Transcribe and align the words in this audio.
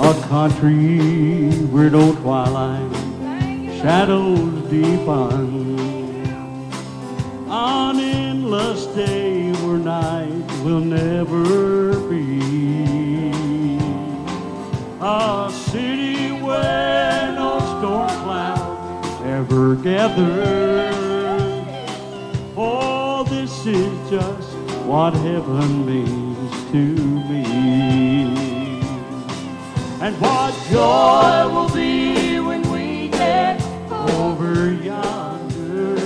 A 0.00 0.14
country 0.28 1.50
where 1.72 1.90
no 1.90 2.14
twilight 2.14 2.92
shadows 3.80 4.70
define. 4.70 5.76
An 7.50 7.98
endless 7.98 8.86
day 8.94 9.52
where 9.64 9.78
night 9.78 10.46
will 10.62 10.80
never 10.80 11.98
be. 12.08 13.78
A 15.00 15.50
city 15.52 16.32
where 16.42 17.32
no 17.32 17.58
storm 17.58 18.08
clouds 18.22 19.22
ever 19.24 19.74
gather. 19.74 20.90
Oh, 22.56 23.24
this 23.28 23.66
is 23.66 24.10
just 24.10 24.54
what 24.86 25.12
heaven 25.14 25.84
means 25.84 26.70
to 26.72 26.84
me. 27.28 28.07
And 30.00 30.14
what 30.20 30.54
joy 30.70 31.48
will 31.52 31.74
be 31.74 32.38
when 32.38 32.62
we 32.70 33.08
get 33.08 33.60
over 33.90 34.72
yonder 34.72 35.96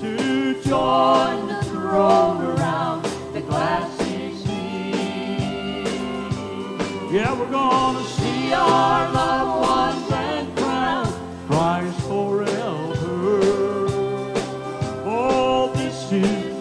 to 0.00 0.62
join 0.62 1.46
the 1.46 1.62
throne 1.70 2.44
around 2.44 3.04
the 3.32 3.40
glassy 3.40 4.34
sea. 4.34 5.84
Yeah, 7.14 7.38
we're 7.38 7.52
gonna 7.52 8.02
see 8.02 8.52
our 8.52 9.12
loved 9.12 9.60
ones 9.68 10.10
and 10.12 10.56
crown 10.56 11.06
Christ 11.46 12.00
forever. 12.00 13.38
Oh, 15.06 15.70
this 15.76 16.10
is 16.10 16.53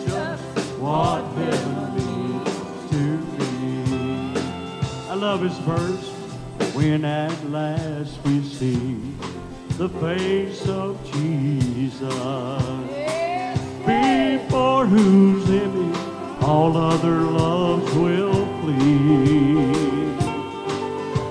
Love 5.33 5.41
his 5.41 5.57
verse. 5.65 6.09
When 6.75 7.03
at 7.05 7.49
last 7.49 8.23
we 8.23 8.43
see 8.43 8.99
the 9.79 9.89
face 9.89 10.67
of 10.67 11.03
Jesus, 11.11 12.13
before 13.83 14.85
whose 14.85 15.49
image 15.49 15.97
all 16.43 16.77
other 16.77 17.21
loves 17.21 17.91
will 17.95 18.45
flee. 18.61 19.57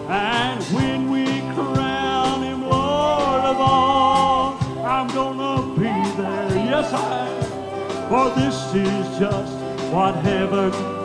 And 0.08 0.60
when 0.74 1.08
we 1.08 1.26
crown 1.54 2.42
him 2.42 2.62
Lord 2.62 3.44
of 3.44 3.56
all, 3.60 4.58
I'm 4.84 5.06
gonna 5.14 5.76
be 5.76 5.92
there. 6.20 6.56
Yes, 6.56 6.92
I 6.92 7.28
am. 7.28 8.08
For 8.08 8.30
this 8.34 8.74
is 8.74 9.18
just 9.20 9.52
what 9.92 10.16
heaven 10.16 11.01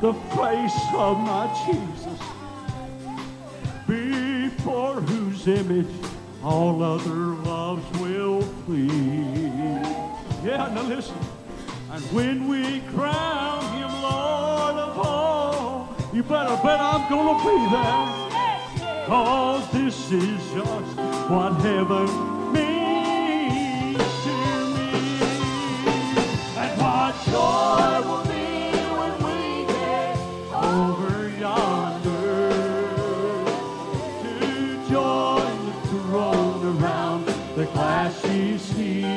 the 0.00 0.12
face 0.12 0.80
of 0.94 1.18
my 1.18 1.46
Jesus, 1.66 2.20
before 3.86 5.00
whose 5.00 5.46
image 5.48 5.86
all 6.42 6.82
other 6.82 7.10
loves 7.10 7.98
will 7.98 8.42
flee. 8.42 8.86
Yeah, 10.44 10.70
now 10.74 10.82
listen. 10.82 11.16
And 11.90 12.02
when 12.12 12.48
we 12.48 12.80
crown 12.94 13.62
him 13.78 13.90
Lord 14.02 14.76
of 14.76 14.98
all, 14.98 15.96
you 16.12 16.22
better 16.22 16.56
bet 16.62 16.80
I'm 16.80 17.08
gonna 17.08 17.42
be 17.42 17.56
there. 17.74 19.06
Cause 19.06 19.70
this 19.70 20.12
is 20.12 20.40
just 20.52 20.96
what 21.30 21.52
heaven 21.60 22.35
the 37.56 37.64
glassy 37.72 38.58
sea. 38.58 39.02
We're 39.02 39.15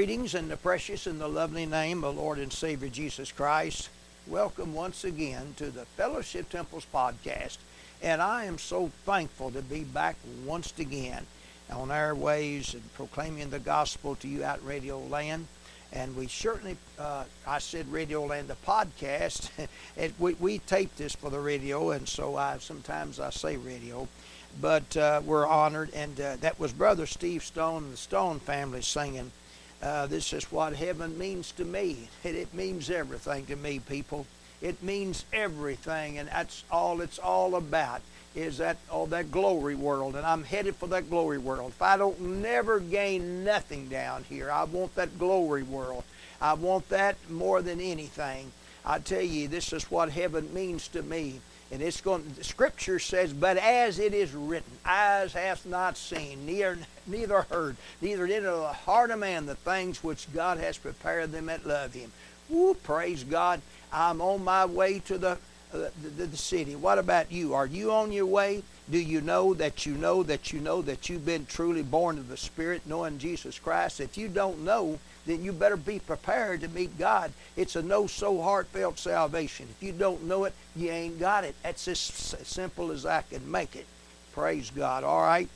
Greetings 0.00 0.34
in 0.34 0.48
the 0.48 0.56
precious 0.56 1.06
and 1.06 1.20
the 1.20 1.28
lovely 1.28 1.66
name 1.66 2.04
of 2.04 2.16
Lord 2.16 2.38
and 2.38 2.50
Savior 2.50 2.88
Jesus 2.88 3.30
Christ. 3.30 3.90
Welcome 4.26 4.72
once 4.72 5.04
again 5.04 5.52
to 5.58 5.66
the 5.70 5.84
Fellowship 5.84 6.48
Temples 6.48 6.86
podcast. 6.90 7.58
And 8.00 8.22
I 8.22 8.46
am 8.46 8.56
so 8.56 8.90
thankful 9.04 9.50
to 9.50 9.60
be 9.60 9.84
back 9.84 10.16
once 10.46 10.72
again 10.78 11.26
on 11.70 11.90
our 11.90 12.14
ways 12.14 12.72
and 12.72 12.94
proclaiming 12.94 13.50
the 13.50 13.58
gospel 13.58 14.14
to 14.16 14.26
you 14.26 14.42
out 14.42 14.64
Radio 14.64 14.98
Land. 15.00 15.46
And 15.92 16.16
we 16.16 16.28
certainly, 16.28 16.78
uh, 16.98 17.24
I 17.46 17.58
said 17.58 17.92
Radio 17.92 18.24
Land, 18.24 18.48
the 18.48 18.56
podcast. 18.66 19.50
it, 19.98 20.14
we, 20.18 20.32
we 20.32 20.60
tape 20.60 20.96
this 20.96 21.14
for 21.14 21.28
the 21.28 21.40
radio, 21.40 21.90
and 21.90 22.08
so 22.08 22.36
I 22.36 22.56
sometimes 22.56 23.20
I 23.20 23.28
say 23.28 23.58
radio. 23.58 24.08
But 24.62 24.96
uh, 24.96 25.20
we're 25.26 25.46
honored, 25.46 25.92
and 25.92 26.18
uh, 26.18 26.36
that 26.36 26.58
was 26.58 26.72
Brother 26.72 27.04
Steve 27.04 27.44
Stone 27.44 27.84
and 27.84 27.92
the 27.92 27.98
Stone 27.98 28.40
family 28.40 28.80
singing. 28.80 29.30
Uh, 29.82 30.06
this 30.06 30.32
is 30.32 30.44
what 30.52 30.74
heaven 30.76 31.16
means 31.16 31.52
to 31.52 31.64
me. 31.64 32.08
It, 32.22 32.34
it 32.34 32.52
means 32.52 32.90
everything 32.90 33.46
to 33.46 33.56
me, 33.56 33.78
people. 33.78 34.26
It 34.60 34.82
means 34.82 35.24
everything, 35.32 36.18
and 36.18 36.28
that's 36.28 36.64
all 36.70 37.00
it's 37.00 37.18
all 37.18 37.54
about. 37.54 38.02
Is 38.34 38.58
that 38.58 38.76
all 38.90 39.06
that 39.06 39.32
glory 39.32 39.74
world, 39.74 40.14
and 40.14 40.24
I'm 40.24 40.44
headed 40.44 40.76
for 40.76 40.86
that 40.88 41.10
glory 41.10 41.38
world. 41.38 41.72
If 41.74 41.82
I 41.82 41.96
don't 41.96 42.20
never 42.20 42.78
gain 42.78 43.42
nothing 43.42 43.88
down 43.88 44.24
here, 44.28 44.50
I 44.50 44.64
want 44.64 44.94
that 44.94 45.18
glory 45.18 45.64
world. 45.64 46.04
I 46.40 46.54
want 46.54 46.88
that 46.90 47.16
more 47.28 47.60
than 47.60 47.80
anything. 47.80 48.52
I 48.84 48.98
tell 49.00 49.22
you, 49.22 49.48
this 49.48 49.72
is 49.72 49.90
what 49.90 50.10
heaven 50.10 50.54
means 50.54 50.86
to 50.88 51.02
me. 51.02 51.40
And 51.72 51.80
it's 51.80 52.00
going. 52.00 52.24
The 52.36 52.42
scripture 52.42 52.98
says, 52.98 53.32
"But 53.32 53.56
as 53.56 53.98
it 53.98 54.12
is 54.12 54.32
written, 54.32 54.72
eyes 54.84 55.32
hath 55.32 55.64
not 55.64 55.96
seen, 55.96 56.44
neither 56.44 56.78
neither 57.06 57.42
heard, 57.42 57.76
neither 58.00 58.26
into 58.26 58.50
the 58.50 58.72
heart 58.72 59.10
of 59.12 59.20
man 59.20 59.46
the 59.46 59.54
things 59.54 60.02
which 60.02 60.32
God 60.32 60.58
has 60.58 60.78
prepared 60.78 61.30
them 61.30 61.46
that 61.46 61.66
love 61.66 61.94
Him." 61.94 62.10
Woo! 62.48 62.74
Praise 62.74 63.22
God! 63.22 63.62
I'm 63.92 64.20
on 64.20 64.42
my 64.42 64.66
way 64.66 64.98
to 65.00 65.16
the 65.16 65.38
uh, 65.72 65.90
the, 66.02 66.26
the 66.26 66.36
city. 66.36 66.74
What 66.74 66.98
about 66.98 67.30
you? 67.30 67.54
Are 67.54 67.66
you 67.66 67.92
on 67.92 68.10
your 68.10 68.26
way? 68.26 68.64
Do 68.90 68.98
you 68.98 69.20
know 69.20 69.54
that 69.54 69.86
you 69.86 69.94
know 69.94 70.24
that 70.24 70.52
you 70.52 70.60
know 70.60 70.82
that 70.82 71.08
you've 71.08 71.24
been 71.24 71.46
truly 71.46 71.82
born 71.82 72.18
of 72.18 72.28
the 72.28 72.36
Spirit, 72.36 72.82
knowing 72.86 73.18
Jesus 73.18 73.60
Christ? 73.60 74.00
If 74.00 74.18
you 74.18 74.26
don't 74.26 74.64
know, 74.64 74.98
then 75.26 75.44
you 75.44 75.52
better 75.52 75.76
be 75.76 75.98
prepared 75.98 76.62
to 76.62 76.68
meet 76.68 76.98
God. 76.98 77.32
It's 77.56 77.76
a 77.76 77.82
no 77.82 78.06
so 78.06 78.40
heartfelt 78.40 78.98
salvation. 78.98 79.66
If 79.70 79.82
you 79.82 79.92
don't 79.92 80.24
know 80.24 80.44
it, 80.44 80.54
you 80.74 80.90
ain't 80.90 81.20
got 81.20 81.44
it. 81.44 81.54
That's 81.62 81.86
as 81.88 81.98
simple 81.98 82.90
as 82.90 83.04
I 83.04 83.22
can 83.22 83.50
make 83.50 83.76
it. 83.76 83.86
Praise 84.32 84.70
God. 84.70 85.04
All 85.04 85.22
right. 85.22 85.48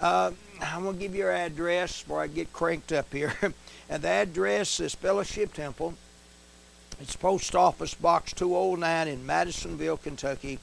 Uh, 0.00 0.32
I'm 0.60 0.82
going 0.82 0.96
to 0.96 1.00
give 1.00 1.14
you 1.14 1.20
your 1.20 1.32
address 1.32 2.02
before 2.02 2.22
I 2.22 2.26
get 2.26 2.52
cranked 2.52 2.92
up 2.92 3.12
here. 3.12 3.34
and 3.88 4.02
the 4.02 4.08
address 4.08 4.80
is 4.80 4.94
Fellowship 4.94 5.52
Temple. 5.52 5.94
It's 7.00 7.16
Post 7.16 7.54
Office 7.54 7.94
Box 7.94 8.32
209 8.32 9.08
in 9.08 9.26
Madisonville, 9.26 9.96
Kentucky. 9.96 10.58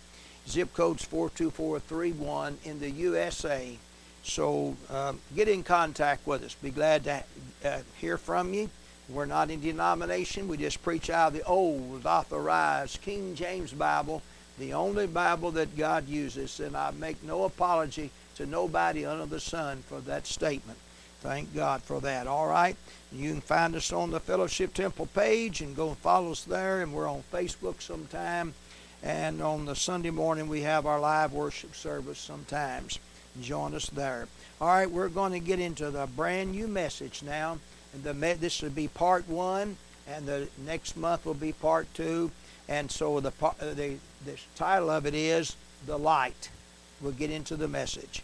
Zip 0.47 0.73
code's 0.73 1.03
42431 1.05 2.57
in 2.63 2.79
the 2.79 2.89
USA. 2.89 3.77
So 4.23 4.75
um, 4.89 5.19
get 5.35 5.47
in 5.47 5.63
contact 5.63 6.27
with 6.27 6.43
us. 6.43 6.55
Be 6.55 6.69
glad 6.69 7.03
to 7.05 7.23
uh, 7.65 7.79
hear 7.99 8.17
from 8.17 8.53
you. 8.53 8.69
We're 9.09 9.25
not 9.25 9.49
in 9.49 9.59
denomination. 9.59 10.47
We 10.47 10.57
just 10.57 10.83
preach 10.83 11.09
out 11.09 11.29
of 11.29 11.33
the 11.33 11.43
old, 11.43 12.05
authorized 12.05 13.01
King 13.01 13.33
James 13.33 13.73
Bible, 13.73 14.21
the 14.59 14.73
only 14.73 15.07
Bible 15.07 15.51
that 15.51 15.75
God 15.75 16.07
uses. 16.07 16.59
And 16.59 16.77
I 16.77 16.91
make 16.91 17.23
no 17.23 17.45
apology 17.45 18.11
to 18.35 18.45
nobody 18.45 19.05
under 19.05 19.25
the 19.25 19.39
sun 19.39 19.83
for 19.87 19.99
that 20.01 20.27
statement. 20.27 20.77
Thank 21.21 21.53
God 21.55 21.81
for 21.81 21.99
that. 22.01 22.27
All 22.27 22.47
right. 22.47 22.75
You 23.11 23.31
can 23.31 23.41
find 23.41 23.75
us 23.75 23.91
on 23.91 24.11
the 24.11 24.19
Fellowship 24.19 24.73
Temple 24.73 25.07
page 25.07 25.61
and 25.61 25.75
go 25.75 25.89
and 25.89 25.97
follow 25.97 26.31
us 26.31 26.43
there. 26.43 26.81
And 26.81 26.93
we're 26.93 27.09
on 27.09 27.23
Facebook 27.33 27.81
sometime. 27.81 28.53
And 29.01 29.41
on 29.41 29.65
the 29.65 29.75
Sunday 29.75 30.11
morning, 30.11 30.47
we 30.47 30.61
have 30.61 30.85
our 30.85 30.99
live 30.99 31.33
worship 31.33 31.75
service 31.75 32.19
sometimes. 32.19 32.99
Join 33.41 33.73
us 33.75 33.89
there. 33.89 34.27
All 34.61 34.67
right, 34.67 34.89
we're 34.89 35.09
going 35.09 35.31
to 35.31 35.39
get 35.39 35.59
into 35.59 35.89
the 35.91 36.07
brand 36.07 36.51
new 36.51 36.67
message 36.67 37.23
now. 37.23 37.59
This 37.93 38.61
will 38.61 38.69
be 38.69 38.87
part 38.87 39.27
one, 39.27 39.77
and 40.07 40.25
the 40.25 40.47
next 40.65 40.97
month 40.97 41.25
will 41.25 41.33
be 41.33 41.53
part 41.53 41.91
two. 41.93 42.31
And 42.67 42.91
so 42.91 43.19
the 43.19 43.33
uh, 43.41 43.53
the 43.59 43.95
the 44.25 44.37
title 44.55 44.89
of 44.89 45.05
it 45.05 45.15
is 45.15 45.55
the 45.85 45.97
light. 45.97 46.49
We'll 47.01 47.13
get 47.13 47.31
into 47.31 47.55
the 47.55 47.67
message. 47.67 48.21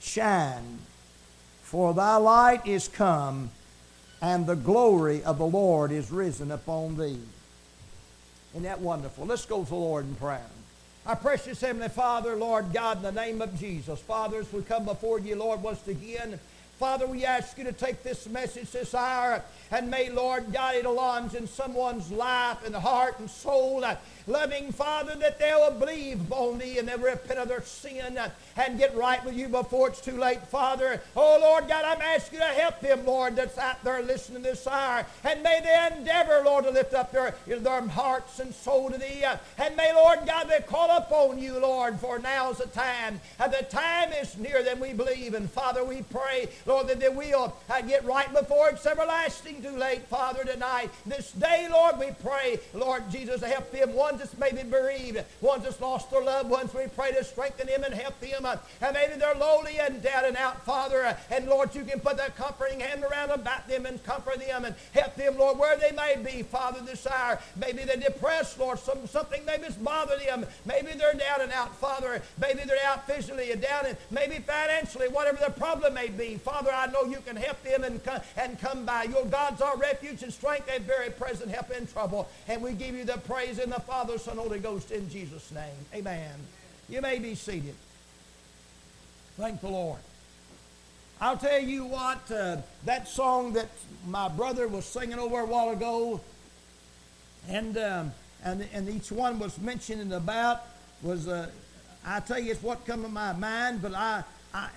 Shine, 0.00 0.78
for 1.62 1.92
thy 1.92 2.16
light 2.16 2.66
is 2.66 2.88
come, 2.88 3.50
and 4.22 4.46
the 4.46 4.56
glory 4.56 5.22
of 5.24 5.38
the 5.38 5.46
Lord 5.46 5.92
is 5.92 6.10
risen 6.10 6.50
upon 6.50 6.96
thee. 6.96 7.20
Isn't 8.52 8.62
that 8.62 8.80
wonderful? 8.80 9.26
Let's 9.26 9.44
go 9.44 9.62
to 9.62 9.68
the 9.68 9.76
Lord 9.76 10.06
in 10.06 10.14
prayer. 10.14 10.46
Our 11.06 11.16
precious 11.16 11.62
Heavenly 11.62 11.88
Father, 11.88 12.36
Lord 12.36 12.74
God, 12.74 12.98
in 12.98 13.02
the 13.02 13.12
name 13.12 13.40
of 13.40 13.58
Jesus. 13.58 13.98
Father, 14.00 14.40
as 14.40 14.52
we 14.52 14.60
come 14.60 14.84
before 14.84 15.18
you, 15.18 15.34
Lord, 15.34 15.62
once 15.62 15.88
again, 15.88 16.38
Father, 16.78 17.06
we 17.06 17.24
ask 17.24 17.56
you 17.56 17.64
to 17.64 17.72
take 17.72 18.02
this 18.02 18.28
message 18.28 18.70
this 18.70 18.94
hour 18.94 19.42
and 19.70 19.90
may, 19.90 20.10
Lord 20.10 20.52
God, 20.52 20.74
it 20.74 20.86
launch 20.86 21.34
in 21.34 21.46
someone's 21.46 22.10
life 22.10 22.58
and 22.66 22.74
heart 22.74 23.18
and 23.18 23.30
soul 23.30 23.82
loving 24.30 24.72
Father, 24.72 25.14
that 25.16 25.38
they 25.38 25.52
will 25.52 25.72
believe 25.72 26.32
on 26.32 26.58
thee 26.58 26.78
and 26.78 26.88
they'll 26.88 26.98
repent 26.98 27.38
of 27.38 27.48
their 27.48 27.62
sin 27.62 28.18
and 28.56 28.78
get 28.78 28.94
right 28.94 29.24
with 29.24 29.34
you 29.34 29.48
before 29.48 29.88
it's 29.88 30.00
too 30.00 30.16
late, 30.16 30.42
Father. 30.46 31.00
Oh, 31.16 31.38
Lord 31.40 31.68
God, 31.68 31.84
I'm 31.84 32.00
asking 32.00 32.38
you 32.40 32.46
to 32.46 32.52
help 32.52 32.80
them, 32.80 33.04
Lord, 33.04 33.36
that's 33.36 33.58
out 33.58 33.82
there 33.82 34.02
listening 34.02 34.42
this 34.42 34.66
hour. 34.66 35.04
And 35.24 35.42
may 35.42 35.60
they 35.62 35.96
endeavor, 35.96 36.42
Lord, 36.44 36.64
to 36.64 36.70
lift 36.70 36.94
up 36.94 37.12
their, 37.12 37.34
their 37.46 37.88
hearts 37.88 38.38
and 38.38 38.54
soul 38.54 38.90
to 38.90 38.98
thee. 38.98 39.24
And 39.58 39.76
may, 39.76 39.92
Lord 39.92 40.20
God, 40.26 40.44
they 40.48 40.60
call 40.60 40.96
upon 40.96 41.38
you, 41.38 41.58
Lord, 41.58 41.98
for 41.98 42.18
now's 42.18 42.58
the 42.58 42.66
time. 42.66 43.20
And 43.38 43.52
the 43.52 43.64
time 43.64 44.12
is 44.12 44.38
near 44.38 44.62
than 44.62 44.80
we 44.80 44.92
believe. 44.92 45.34
And 45.34 45.50
Father, 45.50 45.84
we 45.84 46.02
pray, 46.02 46.48
Lord, 46.66 46.88
that 46.88 47.00
they 47.00 47.08
will 47.08 47.56
uh, 47.68 47.80
get 47.82 48.04
right 48.04 48.32
before 48.32 48.70
it's 48.70 48.86
everlasting 48.86 49.62
too 49.62 49.76
late, 49.76 50.06
Father, 50.06 50.44
tonight. 50.44 50.90
This 51.06 51.32
day, 51.32 51.68
Lord, 51.70 51.98
we 51.98 52.10
pray, 52.22 52.60
Lord 52.74 53.10
Jesus, 53.10 53.42
help 53.42 53.70
them 53.72 53.94
one 53.94 54.19
that's 54.20 54.38
maybe 54.38 54.62
bereaved, 54.62 55.24
ones 55.40 55.64
that's 55.64 55.80
lost 55.80 56.10
their 56.10 56.22
loved 56.22 56.48
ones. 56.48 56.72
We 56.72 56.86
pray 56.94 57.12
to 57.12 57.24
strengthen 57.24 57.66
them 57.66 57.82
and 57.82 57.94
help 57.94 58.20
them. 58.20 58.44
Uh, 58.44 58.56
and 58.80 58.94
maybe 58.94 59.14
they're 59.18 59.34
lowly 59.34 59.80
and 59.80 60.00
down 60.02 60.26
and 60.26 60.36
out, 60.36 60.64
Father. 60.64 61.04
Uh, 61.04 61.16
and 61.30 61.48
Lord, 61.48 61.74
you 61.74 61.84
can 61.84 62.00
put 62.00 62.16
that 62.18 62.36
comforting 62.36 62.80
hand 62.80 63.02
around 63.02 63.30
about 63.30 63.66
them 63.66 63.86
and 63.86 64.02
comfort 64.04 64.38
them 64.38 64.64
and 64.64 64.74
help 64.92 65.16
them, 65.16 65.38
Lord, 65.38 65.58
where 65.58 65.76
they 65.76 65.92
may 65.92 66.16
be, 66.22 66.42
Father, 66.42 66.80
this 66.80 67.06
hour. 67.06 67.40
Maybe 67.56 67.84
they're 67.84 67.96
depressed, 67.96 68.58
Lord. 68.58 68.78
Some, 68.78 69.06
something 69.06 69.44
maybe's 69.44 69.74
bothered 69.74 70.20
them. 70.20 70.46
Maybe 70.64 70.92
they're 70.92 71.14
down 71.14 71.40
and 71.40 71.52
out, 71.52 71.74
Father. 71.76 72.22
Maybe 72.40 72.62
they're 72.66 72.76
out 72.86 73.06
physically 73.06 73.52
and 73.52 73.60
down 73.60 73.86
and 73.86 73.96
maybe 74.10 74.36
financially, 74.36 75.08
whatever 75.08 75.38
the 75.44 75.52
problem 75.52 75.94
may 75.94 76.08
be. 76.08 76.36
Father, 76.36 76.70
I 76.72 76.86
know 76.86 77.04
you 77.04 77.18
can 77.26 77.36
help 77.36 77.62
them 77.62 77.84
and, 77.84 78.00
and 78.36 78.60
come 78.60 78.84
by. 78.84 79.04
Your 79.04 79.24
God's 79.24 79.62
our 79.62 79.76
refuge 79.76 80.22
and 80.22 80.32
strength 80.32 80.68
and 80.72 80.84
very 80.84 81.10
present 81.10 81.50
help 81.50 81.70
in 81.70 81.86
trouble. 81.86 82.28
And 82.48 82.62
we 82.62 82.72
give 82.72 82.94
you 82.94 83.04
the 83.04 83.18
praise 83.18 83.58
in 83.58 83.70
the 83.70 83.80
Father, 83.80 83.99
Son, 84.08 84.36
Holy 84.36 84.58
Ghost 84.58 84.90
in 84.90 85.08
Jesus' 85.10 85.50
name. 85.52 85.64
Amen. 85.94 86.34
You 86.88 87.00
may 87.02 87.18
be 87.18 87.34
seated. 87.34 87.74
Thank 89.36 89.60
the 89.60 89.68
Lord. 89.68 90.00
I'll 91.20 91.36
tell 91.36 91.60
you 91.60 91.84
what, 91.84 92.30
uh, 92.30 92.56
that 92.86 93.06
song 93.06 93.52
that 93.52 93.68
my 94.06 94.28
brother 94.28 94.66
was 94.68 94.86
singing 94.86 95.18
over 95.18 95.40
a 95.40 95.44
while 95.44 95.70
ago, 95.70 96.20
and, 97.46 97.76
um, 97.76 98.12
and, 98.42 98.66
and 98.72 98.88
each 98.88 99.12
one 99.12 99.38
was 99.38 99.58
mentioning 99.58 100.12
about, 100.12 100.62
was, 101.02 101.28
uh, 101.28 101.50
I 102.06 102.20
tell 102.20 102.38
you, 102.38 102.52
it's 102.52 102.62
what 102.62 102.86
come 102.86 103.02
to 103.02 103.08
my 103.08 103.34
mind, 103.34 103.82
but 103.82 103.94
I, 103.94 104.24
I, 104.54 104.70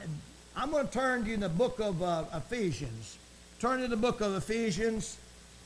I'm 0.56 0.72
going 0.72 0.86
to 0.86 0.94
turn 0.94 1.24
to 1.24 1.30
you 1.30 1.36
in 1.36 1.40
the 1.40 1.50
book 1.50 1.80
of 1.80 2.04
uh, 2.04 2.26
Ephesians. 2.34 3.18
Turn 3.60 3.80
to 3.80 3.88
the 3.88 3.98
book 3.98 4.19
of 4.19 4.36
Ephesians 4.36 5.18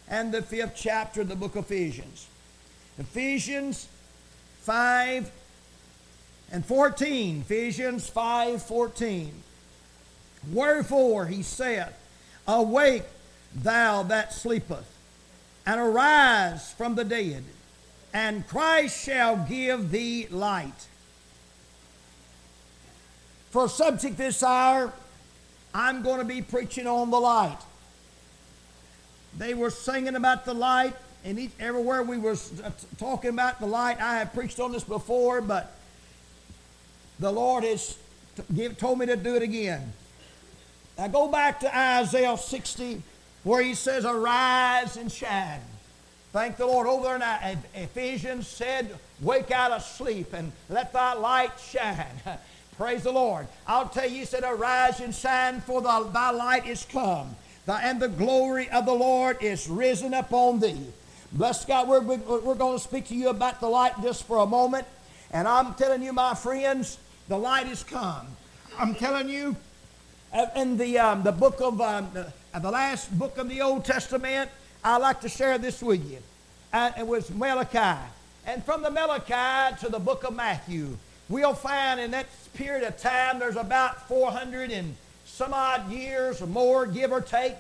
and 0.08 0.32
the 0.32 0.44
fifth 0.44 0.74
chapter 0.76 1.22
of 1.22 1.28
the 1.28 1.36
book 1.36 1.56
of 1.56 1.66
Ephesians. 1.66 2.28
Ephesians 3.00 3.88
5 4.62 5.32
and 6.52 6.66
14. 6.66 7.42
Ephesians 7.42 8.10
5 8.10 8.62
14. 8.64 9.34
Wherefore 10.52 11.26
he 11.26 11.44
saith, 11.44 11.94
Awake, 12.48 13.04
thou 13.54 14.04
that 14.04 14.34
sleepest, 14.34 14.90
and 15.66 15.80
arise 15.80 16.74
from 16.74 16.96
the 16.96 17.04
dead, 17.04 17.44
and 18.14 18.48
Christ 18.48 19.04
shall 19.04 19.38
give 19.38 19.92
thee 19.92 20.28
light. 20.30 20.88
For 23.50 23.68
subject 23.68 24.18
this 24.18 24.44
hour, 24.44 24.94
I'm 25.74 26.02
going 26.02 26.20
to 26.20 26.26
be 26.26 26.42
preaching 26.42 26.88
on 26.88 27.12
the 27.12 27.20
light. 27.20 27.60
They 29.38 29.54
were 29.54 29.70
singing 29.70 30.16
about 30.16 30.46
the 30.46 30.54
light 30.54 30.96
and 31.24 31.40
each, 31.40 31.52
everywhere 31.60 32.04
we 32.04 32.18
were 32.18 32.38
uh, 32.64 32.72
talking 32.98 33.32
about 33.32 33.60
the 33.60 33.66
light, 33.66 34.02
I 34.02 34.18
have 34.20 34.34
preached 34.34 34.60
on 34.60 34.72
this 34.72 34.84
before, 34.84 35.42
but 35.42 35.76
the 37.20 37.32
Lord 37.32 37.64
has 37.64 37.98
give, 38.56 38.78
told 38.78 39.00
me 39.00 39.06
to 39.08 39.16
do 39.16 39.36
it 39.36 39.42
again. 39.42 39.94
Now 40.98 41.08
go 41.08 41.28
back 41.28 41.60
to 41.62 41.78
Isaiah 41.78 42.38
60, 42.38 43.02
where 43.44 43.62
he 43.62 43.74
says, 43.74 44.06
Arise 44.06 44.98
and 44.98 45.12
shine. 45.12 45.62
Thank 46.34 46.58
the 46.58 46.66
Lord. 46.66 46.88
Over 46.88 47.16
in 47.16 47.58
Ephesians 47.74 48.48
said, 48.48 48.96
Wake 49.22 49.52
out 49.52 49.72
of 49.72 49.84
sleep 49.84 50.34
and 50.34 50.52
let 50.70 50.94
thy 50.94 51.14
light 51.14 51.60
shine. 51.60 52.06
Praise 52.78 53.04
the 53.04 53.12
Lord. 53.12 53.48
I'll 53.66 53.90
tell 53.90 54.08
you, 54.08 54.20
he 54.20 54.26
said, 54.26 54.44
Arise 54.44 55.00
and 55.00 55.14
shine, 55.14 55.62
for 55.62 55.82
the, 55.82 56.10
thy 56.14 56.30
light 56.30 56.68
is 56.68 56.86
come, 56.92 57.36
and 57.68 58.00
the 58.00 58.10
glory 58.10 58.70
of 58.70 58.86
the 58.86 58.94
Lord 58.94 59.42
is 59.42 59.68
risen 59.68 60.14
upon 60.14 60.60
thee. 60.60 60.86
Bless 61.34 61.66
God, 61.66 61.90
we're, 61.90 62.00
we're 62.00 62.56
going 62.56 62.78
to 62.78 62.84
speak 62.84 63.08
to 63.08 63.16
you 63.16 63.30
about 63.30 63.60
the 63.60 63.68
light 63.68 63.94
just 64.02 64.24
for 64.24 64.38
a 64.38 64.46
moment. 64.46 64.88
And 65.32 65.48
I'm 65.48 65.74
telling 65.74 66.02
you, 66.02 66.14
my 66.14 66.34
friends, 66.34 66.98
the 67.28 67.38
light 67.38 67.68
has 67.68 67.84
come. 67.84 68.28
I'm 68.80 68.96
telling 68.96 69.28
you, 69.28 69.56
uh, 70.34 70.46
in 70.56 70.78
the, 70.78 70.98
um, 71.00 71.24
the 71.24 71.34
book 71.34 71.60
of 71.60 71.82
um, 71.82 72.10
the, 72.14 72.32
uh, 72.54 72.60
the, 72.60 72.72
last 72.72 73.18
book 73.18 73.38
of 73.38 73.50
the 73.50 73.62
Old 73.62 73.84
Testament, 73.84 74.50
I 74.84 74.98
like 74.98 75.20
to 75.22 75.30
share 75.30 75.58
this 75.58 75.82
with 75.82 76.10
you. 76.10 76.20
Uh, 76.72 76.92
it 76.98 77.06
was 77.06 77.30
Malachi. 77.30 78.00
And 78.46 78.64
from 78.64 78.82
the 78.82 78.92
Malachi 78.92 79.76
to 79.82 79.90
the 79.92 80.00
book 80.00 80.24
of 80.24 80.34
Matthew, 80.34 80.98
we'll 81.28 81.54
find 81.54 82.00
in 82.00 82.12
that 82.12 82.28
period 82.54 82.88
of 82.88 82.98
time 82.98 83.40
there's 83.40 83.58
about 83.58 84.08
400 84.08 84.72
and 84.72 84.96
some 85.26 85.54
odd 85.54 85.92
years 85.92 86.42
or 86.42 86.48
more, 86.48 86.86
give 86.86 87.12
or 87.12 87.20
take. 87.20 87.56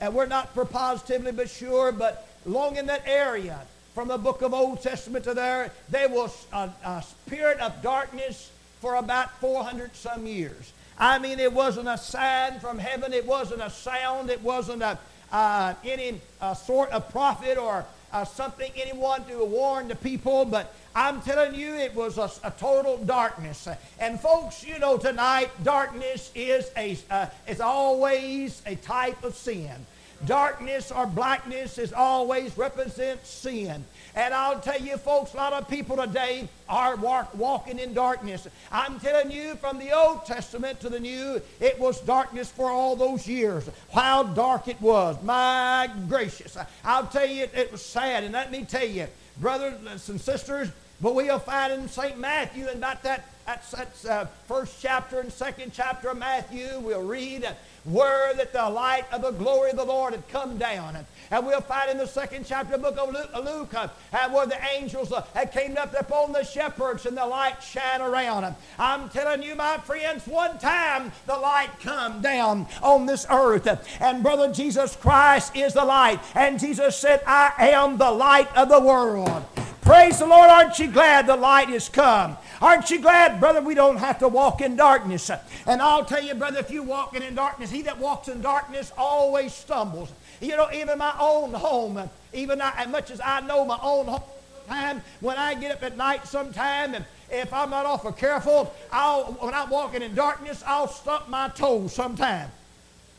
And 0.00 0.14
we're 0.14 0.26
not 0.26 0.54
for 0.54 0.64
positively 0.64 1.32
but 1.32 1.50
sure, 1.50 1.92
but 1.92 2.31
long 2.44 2.76
in 2.76 2.86
that 2.86 3.02
area, 3.06 3.60
from 3.94 4.08
the 4.08 4.18
book 4.18 4.42
of 4.42 4.54
Old 4.54 4.82
Testament 4.82 5.24
to 5.24 5.34
there, 5.34 5.70
there 5.90 6.08
was 6.08 6.46
a, 6.52 6.70
a 6.84 7.02
spirit 7.02 7.60
of 7.60 7.82
darkness 7.82 8.50
for 8.80 8.96
about 8.96 9.30
400 9.38 9.94
some 9.94 10.26
years. 10.26 10.72
I 10.98 11.18
mean, 11.18 11.38
it 11.38 11.52
wasn't 11.52 11.88
a 11.88 11.98
sign 11.98 12.60
from 12.60 12.78
heaven, 12.78 13.12
it 13.12 13.26
wasn't 13.26 13.62
a 13.62 13.70
sound, 13.70 14.30
it 14.30 14.40
wasn't 14.42 14.82
a, 14.82 14.98
uh, 15.30 15.74
any 15.84 16.20
uh, 16.40 16.54
sort 16.54 16.90
of 16.90 17.08
prophet 17.10 17.58
or 17.58 17.84
uh, 18.12 18.24
something 18.24 18.70
anyone 18.76 19.24
to 19.24 19.44
warn 19.44 19.88
the 19.88 19.96
people, 19.96 20.44
but 20.44 20.74
I'm 20.94 21.22
telling 21.22 21.54
you, 21.54 21.74
it 21.74 21.94
was 21.94 22.18
a, 22.18 22.30
a, 22.44 22.50
total 22.50 22.98
darkness. 22.98 23.66
And 23.98 24.20
folks, 24.20 24.62
you 24.62 24.78
know, 24.78 24.98
tonight, 24.98 25.50
darkness 25.64 26.30
is 26.34 26.70
a, 26.76 26.98
uh, 27.10 27.26
is 27.48 27.60
always 27.60 28.60
a 28.66 28.74
type 28.76 29.24
of 29.24 29.34
sin. 29.34 29.86
Darkness 30.26 30.92
or 30.92 31.06
blackness 31.06 31.78
is 31.78 31.92
always 31.92 32.56
represents 32.56 33.28
sin. 33.28 33.84
And 34.14 34.34
I'll 34.34 34.60
tell 34.60 34.80
you, 34.80 34.96
folks, 34.96 35.34
a 35.34 35.36
lot 35.36 35.52
of 35.52 35.68
people 35.68 35.96
today 35.96 36.48
are 36.68 36.96
walk, 36.96 37.34
walking 37.34 37.78
in 37.78 37.94
darkness. 37.94 38.46
I'm 38.70 39.00
telling 39.00 39.30
you, 39.30 39.56
from 39.56 39.78
the 39.78 39.90
Old 39.92 40.26
Testament 40.26 40.80
to 40.80 40.88
the 40.88 41.00
New, 41.00 41.40
it 41.60 41.78
was 41.78 42.00
darkness 42.00 42.50
for 42.50 42.70
all 42.70 42.94
those 42.94 43.26
years. 43.26 43.68
How 43.92 44.22
dark 44.22 44.68
it 44.68 44.80
was. 44.80 45.20
My 45.22 45.90
gracious. 46.08 46.56
I'll 46.84 47.06
tell 47.06 47.26
you, 47.26 47.48
it, 47.54 47.72
was 47.72 47.84
sad. 47.84 48.22
And 48.22 48.32
let 48.32 48.52
me 48.52 48.64
tell 48.64 48.86
you, 48.86 49.06
brothers 49.38 50.08
and 50.08 50.20
sisters, 50.20 50.68
but 51.00 51.16
we'll 51.16 51.40
find 51.40 51.72
in 51.72 51.88
St. 51.88 52.16
Matthew 52.16 52.68
and 52.68 52.78
about 52.78 53.02
that, 53.02 53.26
that's, 53.44 53.72
that's 53.72 54.04
uh, 54.04 54.26
first 54.46 54.80
chapter 54.80 55.18
and 55.18 55.32
second 55.32 55.72
chapter 55.72 56.10
of 56.10 56.18
Matthew, 56.18 56.78
we'll 56.78 57.02
read 57.02 57.48
where 57.84 58.32
that 58.34 58.52
the 58.52 58.68
light 58.68 59.04
of 59.12 59.22
the 59.22 59.30
glory 59.32 59.70
of 59.70 59.76
the 59.76 59.84
Lord 59.84 60.12
had 60.12 60.28
come 60.28 60.58
down. 60.58 60.96
And 61.30 61.46
we'll 61.46 61.60
find 61.62 61.90
in 61.90 61.98
the 61.98 62.06
second 62.06 62.44
chapter 62.46 62.74
of 62.74 62.82
the 62.82 62.90
book 62.90 63.30
of 63.32 63.44
Luke, 63.44 63.74
uh, 63.74 63.88
where 64.30 64.46
the 64.46 64.58
angels 64.76 65.12
uh, 65.12 65.24
had 65.34 65.50
came 65.50 65.76
up 65.78 65.94
upon 65.98 66.32
the 66.32 66.44
shepherds 66.44 67.06
and 67.06 67.16
the 67.16 67.26
light 67.26 67.62
shine 67.62 68.00
around. 68.00 68.54
I'm 68.78 69.08
telling 69.08 69.42
you, 69.42 69.54
my 69.54 69.78
friends, 69.78 70.26
one 70.26 70.58
time 70.58 71.10
the 71.26 71.36
light 71.36 71.70
come 71.80 72.20
down 72.20 72.66
on 72.82 73.06
this 73.06 73.26
earth. 73.30 73.66
And 74.00 74.22
brother, 74.22 74.52
Jesus 74.52 74.94
Christ 74.94 75.56
is 75.56 75.72
the 75.72 75.84
light. 75.84 76.20
And 76.34 76.60
Jesus 76.60 76.96
said, 76.96 77.22
I 77.26 77.70
am 77.72 77.96
the 77.96 78.10
light 78.10 78.54
of 78.56 78.68
the 78.68 78.80
world. 78.80 79.44
Praise 79.82 80.20
the 80.20 80.26
Lord. 80.26 80.48
Aren't 80.48 80.78
you 80.78 80.86
glad 80.86 81.26
the 81.26 81.36
light 81.36 81.68
is 81.68 81.88
come? 81.88 82.36
Aren't 82.60 82.90
you 82.90 83.00
glad, 83.00 83.40
brother, 83.40 83.60
we 83.60 83.74
don't 83.74 83.96
have 83.96 84.20
to 84.20 84.28
walk 84.28 84.60
in 84.60 84.76
darkness? 84.76 85.28
And 85.66 85.82
I'll 85.82 86.04
tell 86.04 86.22
you, 86.22 86.34
brother, 86.34 86.60
if 86.60 86.70
you're 86.70 86.84
walking 86.84 87.22
in 87.22 87.34
darkness, 87.34 87.68
he 87.68 87.82
that 87.82 87.98
walks 87.98 88.28
in 88.28 88.40
darkness 88.40 88.92
always 88.96 89.52
stumbles. 89.52 90.12
You 90.40 90.56
know, 90.56 90.68
even 90.72 90.98
my 90.98 91.14
own 91.18 91.52
home, 91.52 92.08
even 92.32 92.60
I, 92.60 92.72
as 92.76 92.88
much 92.88 93.10
as 93.10 93.20
I 93.24 93.40
know 93.40 93.64
my 93.64 93.78
own 93.82 94.06
home, 94.06 94.22
time 94.68 95.02
when 95.20 95.36
I 95.36 95.54
get 95.54 95.72
up 95.72 95.82
at 95.82 95.96
night 95.96 96.26
sometime 96.26 96.94
and 96.94 97.04
if 97.30 97.52
I'm 97.52 97.70
not 97.70 97.84
awful 97.84 98.12
careful, 98.12 98.72
I'll, 98.92 99.32
when 99.40 99.52
I'm 99.52 99.70
walking 99.70 100.02
in 100.02 100.14
darkness, 100.14 100.62
I'll 100.66 100.88
stump 100.88 101.28
my 101.28 101.48
toes 101.48 101.92
sometime. 101.92 102.50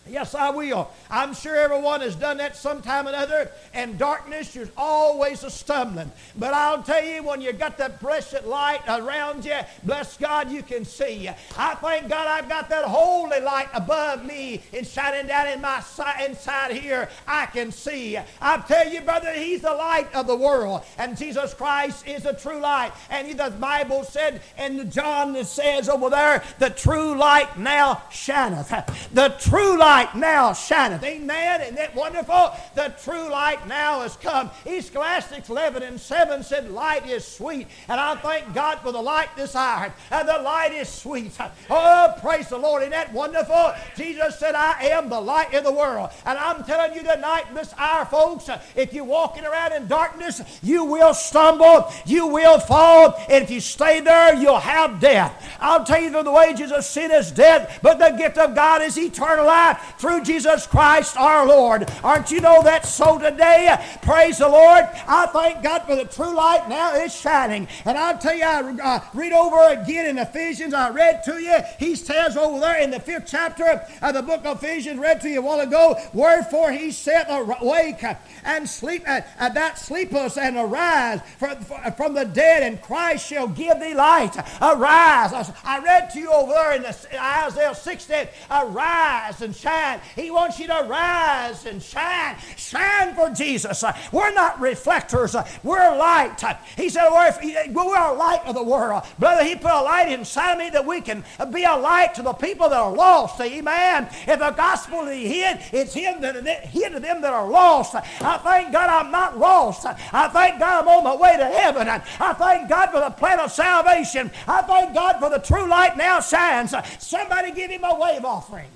Yes, 0.06 0.36
I 0.36 0.50
will. 0.50 0.92
I'm 1.10 1.34
sure 1.34 1.56
everyone 1.56 2.02
has 2.02 2.16
done 2.16 2.38
that 2.38 2.58
sometime 2.58 3.06
or 3.06 3.10
another, 3.10 3.50
and 3.74 3.98
darkness 3.98 4.54
is 4.58 4.70
always 4.76 5.46
a 5.46 5.50
stumbling. 5.50 6.12
But 6.38 6.54
I'll 6.54 6.84
tell 6.84 7.04
you, 7.04 7.24
when 7.24 7.40
you 7.40 7.54
got 7.54 7.78
that 7.78 8.02
blessed 8.02 8.44
light 8.44 8.82
around 8.90 9.46
you, 9.46 9.60
bless 9.84 10.18
God, 10.18 10.52
you 10.52 10.62
can 10.62 10.84
see. 10.84 11.30
I 11.58 11.76
thank 11.76 12.10
God 12.10 12.28
I've 12.28 12.50
got 12.50 12.68
that 12.70 12.84
holy 12.84 13.40
light 13.40 13.70
above 13.74 14.26
me 14.26 14.62
and 14.74 14.86
shining 14.86 15.28
down 15.28 15.48
in 15.48 15.62
my 15.62 15.80
side, 15.80 16.30
inside 16.30 16.72
here. 16.72 17.08
I 17.26 17.46
can 17.46 17.72
see. 17.72 18.18
I 18.42 18.58
tell 18.58 18.92
you, 18.92 19.00
brother, 19.02 19.32
He's 19.32 19.62
the 19.62 19.74
light 19.74 20.14
of 20.14 20.28
the 20.28 20.36
world, 20.36 20.84
and 20.98 21.18
Jesus 21.18 21.54
Christ 21.54 22.06
is 22.06 22.24
the 22.24 22.34
true 22.34 22.60
light. 22.60 22.92
And 23.10 23.40
the 23.40 23.52
Bible 23.52 24.04
said, 24.04 24.42
and 24.58 24.92
John 24.92 25.42
says 25.46 25.88
over 25.88 26.10
there, 26.10 26.44
the 26.60 26.72
true 26.72 27.16
light 27.16 27.58
now 27.58 28.04
shineth. 28.12 28.70
The 29.14 29.30
true 29.40 29.80
light 29.80 29.93
light 29.94 30.16
now 30.16 30.54
shineth. 30.54 31.04
Amen. 31.04 31.62
Isn't 31.62 31.76
that 31.76 31.94
wonderful? 31.94 32.52
The 32.74 32.96
true 33.04 33.30
light 33.30 33.68
now 33.68 34.02
has 34.02 34.16
come. 34.16 34.50
Ecclesiastes 34.66 35.48
11 35.48 35.84
and 35.84 36.02
7 36.02 36.42
said, 36.42 36.72
Light 36.72 37.08
is 37.08 37.24
sweet. 37.24 37.68
And 37.88 38.00
I 38.00 38.16
thank 38.16 38.56
God 38.56 38.80
for 38.80 38.92
the 38.92 39.02
light 39.02 39.30
this 39.36 39.56
hour. 39.56 39.94
And 40.10 40.28
the 40.28 40.40
light 40.40 40.74
is 40.74 40.90
sweet. 40.90 41.38
Oh, 41.70 42.14
praise 42.22 42.50
the 42.50 42.58
Lord. 42.58 42.82
Isn't 42.82 42.92
that 42.92 43.14
wonderful? 43.14 43.74
Jesus 43.96 44.40
said, 44.40 44.56
I 44.56 44.84
am 44.86 45.10
the 45.10 45.22
light 45.22 45.54
of 45.54 45.64
the 45.64 45.72
world. 45.72 46.10
And 46.26 46.40
I'm 46.40 46.64
telling 46.64 46.96
you 46.96 47.04
tonight, 47.04 47.54
this 47.54 47.72
hour, 47.78 48.06
folks, 48.06 48.50
if 48.76 48.96
you're 48.96 49.04
walking 49.04 49.46
around 49.46 49.74
in 49.74 49.86
darkness, 49.86 50.42
you 50.64 50.86
will 50.86 51.14
stumble, 51.14 51.92
you 52.08 52.26
will 52.26 52.60
fall, 52.60 53.24
and 53.30 53.44
if 53.44 53.52
you 53.52 53.60
stay 53.60 54.00
there, 54.00 54.34
you'll 54.34 54.58
have 54.58 55.00
death. 55.00 55.32
I'll 55.60 55.86
tell 55.86 56.02
you 56.02 56.10
that 56.10 56.26
the 56.26 56.32
wages 56.32 56.72
of 56.72 56.84
sin 56.84 57.12
is 57.12 57.32
death, 57.32 57.80
but 57.84 58.00
the 58.00 58.18
gift 58.18 58.40
of 58.40 58.56
God 58.56 58.82
is 58.82 58.98
eternal 58.98 59.46
life 59.46 59.83
through 59.98 60.24
Jesus 60.24 60.68
Christ 60.68 61.18
our 61.18 61.48
Lord. 61.48 61.90
Aren't 62.04 62.32
you 62.32 62.42
know 62.42 62.62
that 62.64 62.86
so 62.86 63.18
today? 63.18 63.76
Praise 64.02 64.40
the 64.40 64.50
Lord. 64.50 64.86
I 65.08 65.28
thank 65.28 65.64
God 65.64 65.84
for 65.84 65.96
the 65.96 66.06
true 66.06 66.36
light 66.36 66.68
now 66.70 66.96
is 66.96 67.14
shining. 67.14 67.68
And 67.86 67.98
I'll 67.98 68.18
tell 68.18 68.36
you, 68.36 68.44
I 68.44 68.62
uh, 68.82 69.00
read 69.14 69.34
over 69.34 69.82
again 69.82 70.08
in 70.08 70.18
Ephesians, 70.18 70.74
I 70.74 70.90
read 70.90 71.24
to 71.26 71.42
you, 71.42 71.60
he 71.80 71.96
says 71.96 72.38
over 72.38 72.60
there 72.60 72.80
in 72.80 72.92
the 72.92 73.00
fifth 73.00 73.26
chapter 73.28 73.86
of 74.02 74.14
the 74.14 74.22
book 74.22 74.46
of 74.46 74.64
Ephesians, 74.64 75.00
read 75.00 75.22
to 75.22 75.30
you 75.30 75.40
a 75.40 75.42
while 75.42 75.60
ago, 75.60 76.00
wherefore 76.14 76.72
he 76.72 76.92
said, 76.92 77.26
awake 77.30 78.04
and 78.44 78.70
sleep, 78.70 79.04
uh, 79.08 79.22
uh, 79.40 79.50
that 79.50 79.78
sleepless 79.78 80.38
and 80.38 80.58
arise 80.58 81.22
from, 81.38 81.58
from 81.94 82.14
the 82.14 82.26
dead, 82.26 82.64
and 82.64 82.82
Christ 82.82 83.28
shall 83.28 83.48
give 83.48 83.80
thee 83.80 83.94
light. 83.94 84.36
Arise. 84.62 85.52
I 85.64 85.80
read 85.84 86.10
to 86.12 86.20
you 86.20 86.32
over 86.32 86.52
there 86.52 86.76
in 86.76 86.82
the, 86.84 86.96
Isaiah 87.20 87.76
60, 87.76 88.14
arise 88.50 89.42
and 89.42 89.56
shine 89.56 89.73
shine. 89.74 90.02
He 90.16 90.32
wants 90.32 90.60
you 90.60 90.68
to 90.68 90.86
rise 90.88 91.66
and 91.66 91.82
shine. 91.82 92.36
Shine 92.58 93.16
for 93.16 93.30
Jesus. 93.30 93.84
Uh, 93.84 93.96
we're 94.12 94.34
not 94.34 94.60
reflectors, 94.60 95.36
uh, 95.36 95.48
we're 95.64 95.96
light. 95.98 96.44
Uh, 96.44 96.56
he 96.76 96.90
said, 96.90 97.10
We're 97.10 97.98
a 97.98 98.14
light 98.14 98.42
of 98.46 98.56
the 98.56 98.64
world. 98.64 99.04
Brother, 99.20 99.44
He 99.44 99.56
put 99.56 99.72
a 99.72 99.82
light 99.82 100.10
inside 100.10 100.54
of 100.54 100.60
me 100.60 100.70
that 100.72 100.86
we 100.86 101.02
can 101.02 101.24
be 101.52 101.64
a 101.64 101.76
light 101.76 102.14
to 102.16 102.22
the 102.22 102.34
people 102.34 102.70
that 102.70 102.80
are 102.80 102.92
lost. 102.92 103.40
Amen. 103.42 104.10
If 104.28 104.40
the 104.40 104.52
gospel 104.52 105.08
is 105.08 105.28
hid, 105.28 105.60
it's 105.72 105.94
hid 105.94 106.22
to 106.22 107.00
them 107.00 107.22
that 107.22 107.34
are 107.34 107.50
lost. 107.50 107.96
I 107.96 108.38
thank 108.38 108.72
God 108.72 108.90
I'm 108.90 109.12
not 109.12 109.38
lost. 109.38 109.86
I 109.86 110.28
thank 110.30 110.60
God 110.60 110.82
I'm 110.82 110.88
on 110.88 111.04
my 111.04 111.16
way 111.16 111.38
to 111.38 111.46
heaven. 111.46 111.88
I 111.88 112.34
thank 112.34 112.70
God 112.70 112.90
for 112.92 113.00
the 113.00 113.10
plan 113.10 113.40
of 113.40 113.52
salvation. 113.52 114.32
I 114.48 114.62
thank 114.62 114.94
God 114.94 115.20
for 115.20 115.30
the 115.30 115.40
true 115.40 115.68
light 115.68 115.98
now 115.98 116.20
shines. 116.20 116.74
Somebody 117.00 117.52
give 117.52 117.72
him 117.72 117.84
a 117.84 117.98
wave 118.00 118.26
offering. 118.26 118.70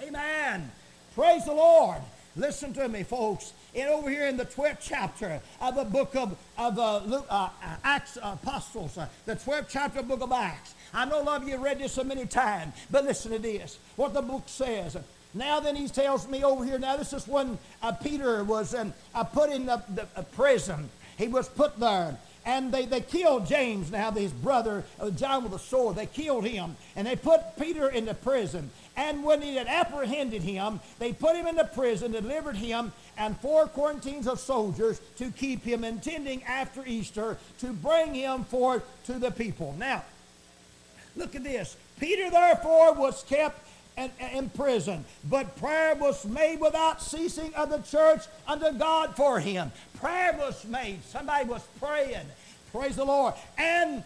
Amen. 0.00 0.70
Praise 1.14 1.44
the 1.44 1.52
Lord. 1.52 1.98
Listen 2.36 2.72
to 2.74 2.88
me, 2.88 3.02
folks. 3.02 3.52
And 3.74 3.88
over 3.88 4.08
here 4.08 4.28
in 4.28 4.36
the 4.36 4.44
12th 4.44 4.78
chapter 4.80 5.40
of 5.60 5.74
the 5.74 5.84
book 5.84 6.14
of, 6.14 6.36
of 6.56 6.78
uh, 6.78 6.98
Luke, 6.98 7.26
uh, 7.28 7.48
Acts 7.82 8.16
Apostles, 8.22 8.96
uh, 8.96 9.08
the 9.26 9.34
12th 9.34 9.66
chapter 9.68 9.98
of 9.98 10.08
the 10.08 10.16
book 10.16 10.24
of 10.24 10.32
Acts. 10.32 10.74
I 10.94 11.04
know 11.04 11.20
a 11.20 11.24
lot 11.24 11.42
of 11.42 11.48
you 11.48 11.56
read 11.56 11.80
this 11.80 11.92
so 11.92 12.04
many 12.04 12.26
times, 12.26 12.74
but 12.92 13.04
listen 13.04 13.32
to 13.32 13.40
this. 13.40 13.78
What 13.96 14.14
the 14.14 14.22
book 14.22 14.44
says. 14.46 14.96
Now 15.34 15.58
then 15.58 15.74
he 15.74 15.88
tells 15.88 16.28
me 16.28 16.44
over 16.44 16.64
here, 16.64 16.78
now 16.78 16.96
this 16.96 17.12
is 17.12 17.26
when 17.26 17.58
uh, 17.82 17.92
Peter 17.92 18.44
was 18.44 18.74
um, 18.74 18.94
uh, 19.14 19.24
put 19.24 19.50
in 19.50 19.66
the, 19.66 19.82
the 19.94 20.06
uh, 20.14 20.22
prison. 20.22 20.88
He 21.16 21.26
was 21.26 21.48
put 21.48 21.78
there. 21.80 22.16
And 22.46 22.72
they, 22.72 22.86
they 22.86 23.02
killed 23.02 23.46
James, 23.46 23.90
now 23.90 24.10
his 24.10 24.32
brother, 24.32 24.82
John 25.16 25.44
with 25.44 25.52
a 25.52 25.58
sword. 25.58 25.96
They 25.96 26.06
killed 26.06 26.46
him. 26.46 26.76
And 26.96 27.06
they 27.06 27.16
put 27.16 27.58
Peter 27.58 27.90
into 27.90 28.14
prison. 28.14 28.70
And 28.98 29.22
when 29.22 29.38
they 29.38 29.54
had 29.54 29.68
apprehended 29.68 30.42
him, 30.42 30.80
they 30.98 31.12
put 31.12 31.36
him 31.36 31.46
into 31.46 31.64
prison, 31.64 32.10
delivered 32.10 32.56
him, 32.56 32.90
and 33.16 33.38
four 33.38 33.68
quarantines 33.68 34.26
of 34.26 34.40
soldiers 34.40 35.00
to 35.18 35.30
keep 35.30 35.62
him, 35.62 35.84
intending 35.84 36.42
after 36.42 36.82
Easter 36.84 37.38
to 37.60 37.72
bring 37.72 38.12
him 38.12 38.42
forth 38.42 38.82
to 39.04 39.20
the 39.20 39.30
people. 39.30 39.72
Now, 39.78 40.02
look 41.14 41.36
at 41.36 41.44
this. 41.44 41.76
Peter, 42.00 42.28
therefore, 42.28 42.92
was 42.94 43.22
kept 43.22 43.64
in, 43.96 44.50
prison, 44.50 45.04
but 45.30 45.56
prayer 45.56 45.94
was 45.94 46.24
made 46.24 46.60
without 46.60 47.00
ceasing 47.00 47.54
of 47.54 47.70
the 47.70 47.78
church 47.78 48.22
unto 48.48 48.72
God 48.72 49.14
for 49.14 49.38
him. 49.38 49.70
Prayer 50.00 50.36
was 50.38 50.64
made. 50.64 51.04
Somebody 51.04 51.48
was 51.48 51.64
praying. 51.80 52.26
Praise 52.72 52.96
the 52.96 53.04
Lord. 53.04 53.34
And, 53.56 54.02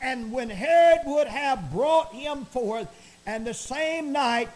and 0.00 0.32
when 0.32 0.50
Herod 0.50 1.00
would 1.06 1.28
have 1.28 1.72
brought 1.72 2.12
him 2.12 2.44
forth, 2.46 2.88
and 3.26 3.46
the 3.46 3.54
same 3.54 4.12
night, 4.12 4.48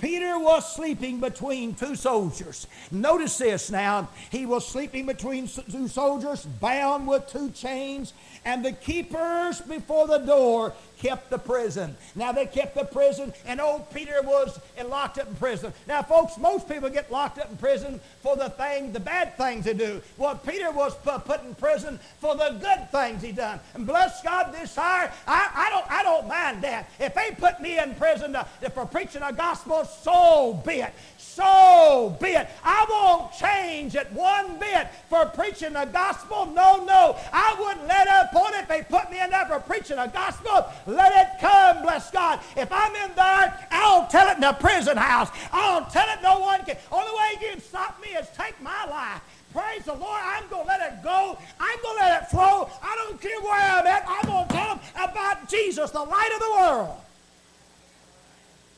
Peter 0.00 0.38
was 0.38 0.74
sleeping 0.74 1.20
between 1.20 1.74
two 1.74 1.94
soldiers. 1.94 2.66
Notice 2.90 3.36
this 3.36 3.70
now. 3.70 4.08
He 4.30 4.46
was 4.46 4.66
sleeping 4.66 5.06
between 5.06 5.46
two 5.46 5.88
soldiers, 5.88 6.46
bound 6.46 7.06
with 7.06 7.26
two 7.28 7.50
chains, 7.50 8.14
and 8.44 8.64
the 8.64 8.72
keepers 8.72 9.60
before 9.60 10.06
the 10.06 10.18
door 10.18 10.72
kept 11.00 11.30
the 11.30 11.38
prison. 11.38 11.96
Now 12.14 12.32
they 12.32 12.46
kept 12.46 12.74
the 12.74 12.84
prison, 12.84 13.32
and 13.46 13.60
old 13.60 13.90
Peter 13.90 14.20
was 14.22 14.60
eh, 14.76 14.82
locked 14.82 15.18
up 15.18 15.28
in 15.28 15.34
prison. 15.36 15.72
Now, 15.88 16.02
folks, 16.02 16.36
most 16.38 16.68
people 16.68 16.90
get 16.90 17.10
locked 17.10 17.38
up 17.38 17.50
in 17.50 17.56
prison 17.56 18.00
for 18.22 18.36
the 18.36 18.50
thing, 18.50 18.92
the 18.92 19.00
bad 19.00 19.36
things 19.36 19.64
they 19.64 19.74
do. 19.74 20.02
Well, 20.18 20.36
Peter 20.36 20.70
was 20.70 20.94
put 20.96 21.42
in 21.44 21.54
prison 21.54 21.98
for 22.18 22.36
the 22.36 22.56
good 22.60 22.90
things 22.90 23.22
he 23.22 23.32
done. 23.32 23.60
And 23.74 23.86
bless 23.86 24.22
God, 24.22 24.52
this 24.52 24.76
hour, 24.76 25.10
I, 25.26 25.50
I 25.54 25.70
don't, 25.70 25.90
I 25.90 26.02
don't 26.02 26.28
mind 26.28 26.62
that. 26.62 26.90
If 26.98 27.14
they 27.14 27.30
put 27.32 27.60
me 27.60 27.78
in 27.78 27.94
prison 27.94 28.36
uh, 28.36 28.44
to, 28.60 28.66
to, 28.66 28.70
for 28.70 28.86
preaching 28.86 29.22
the 29.26 29.32
gospel, 29.32 29.84
so 29.84 30.62
be 30.66 30.80
it 30.80 30.92
so 31.40 32.16
be 32.20 32.28
it. 32.28 32.48
I 32.64 32.86
won't 32.88 33.32
change 33.32 33.94
it 33.94 34.10
one 34.12 34.58
bit 34.58 34.88
for 35.08 35.26
preaching 35.26 35.74
the 35.74 35.84
gospel. 35.86 36.46
No, 36.46 36.84
no. 36.84 37.16
I 37.32 37.56
wouldn't 37.58 37.86
let 37.86 38.08
up 38.08 38.34
on 38.34 38.54
it 38.54 38.62
if 38.62 38.68
they 38.68 38.82
put 38.82 39.10
me 39.10 39.20
in 39.20 39.30
there 39.30 39.46
for 39.46 39.60
preaching 39.60 39.96
the 39.96 40.06
gospel. 40.06 40.66
Let 40.90 41.12
it 41.26 41.40
come, 41.40 41.82
bless 41.82 42.10
God. 42.10 42.40
If 42.56 42.70
I'm 42.72 42.94
in 42.96 43.14
there, 43.14 43.68
I'll 43.70 44.06
tell 44.06 44.28
it 44.28 44.36
in 44.36 44.40
the 44.40 44.52
prison 44.52 44.96
house. 44.96 45.30
I'll 45.52 45.84
tell 45.86 46.08
it 46.08 46.22
no 46.22 46.40
one 46.40 46.64
can. 46.64 46.76
Only 46.90 47.12
way 47.12 47.28
you 47.40 47.48
can 47.52 47.60
stop 47.60 48.00
me 48.02 48.08
is 48.08 48.28
take 48.36 48.60
my 48.62 48.84
life. 48.86 49.22
Praise 49.52 49.84
the 49.84 49.94
Lord. 49.94 50.20
I'm 50.22 50.48
going 50.48 50.62
to 50.62 50.68
let 50.68 50.92
it 50.92 51.02
go. 51.02 51.36
I'm 51.58 51.82
going 51.82 51.96
to 51.98 52.02
let 52.02 52.22
it 52.22 52.28
flow. 52.28 52.70
I 52.82 52.96
don't 52.96 53.20
care 53.20 53.40
where 53.40 53.78
I'm 53.78 53.86
at. 53.86 54.04
I'm 54.06 54.26
going 54.26 54.46
to 54.46 54.54
tell 54.54 54.74
them 54.76 54.80
about 54.96 55.48
Jesus, 55.48 55.90
the 55.90 56.02
light 56.02 56.30
of 56.34 56.40
the 56.40 56.50
world. 56.52 56.96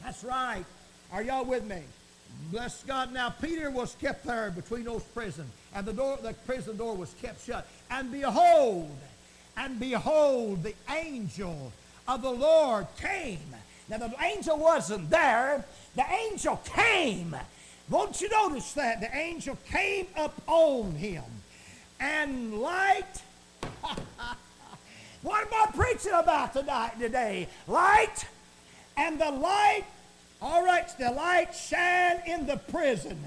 That's 0.03 0.25
right. 0.25 0.65
Are 1.13 1.23
y'all 1.23 1.45
with 1.45 1.65
me? 1.65 1.83
Bless 2.51 2.83
God. 2.85 3.13
Now, 3.13 3.31
Peter 3.31 3.71
was 3.71 3.95
kept 4.01 4.25
there 4.25 4.51
between 4.51 4.85
those 4.85 5.03
prisons, 5.03 5.51
and 5.75 5.87
the 5.87 5.93
door, 5.93 6.19
the 6.23 6.33
prison 6.47 6.77
door 6.77 6.97
was 6.97 7.15
kept 7.21 7.45
shut. 7.47 7.67
And 7.91 8.11
behold, 8.11 8.91
and 9.57 9.79
behold, 9.79 10.63
the 10.63 10.75
angel 10.91 11.73
of 12.09 12.23
the 12.23 12.31
Lord 12.31 12.87
came. 13.01 13.55
Now, 13.89 13.99
the 13.99 14.13
angel 14.23 14.59
wasn't 14.59 15.11
there. 15.11 15.65
The 15.95 16.05
angel 16.11 16.61
came 16.65 17.37
won't 17.93 18.21
you 18.23 18.29
notice 18.31 18.73
that? 18.73 19.01
The 19.01 19.15
angel 19.15 19.59
came 19.71 20.07
up 20.17 20.41
on 20.47 20.93
him 20.93 21.25
and 22.01 22.55
light. 22.59 23.23
what 25.23 25.47
am 25.47 25.53
I 25.53 25.71
preaching 25.75 26.13
about 26.15 26.55
tonight, 26.55 26.99
today? 26.99 27.49
Light 27.67 28.27
and 28.97 29.21
the 29.21 29.31
light, 29.31 29.85
all 30.41 30.65
right, 30.65 30.89
the 30.99 31.11
light 31.11 31.55
shine 31.55 32.21
in 32.27 32.47
the 32.47 32.57
prison. 32.57 33.19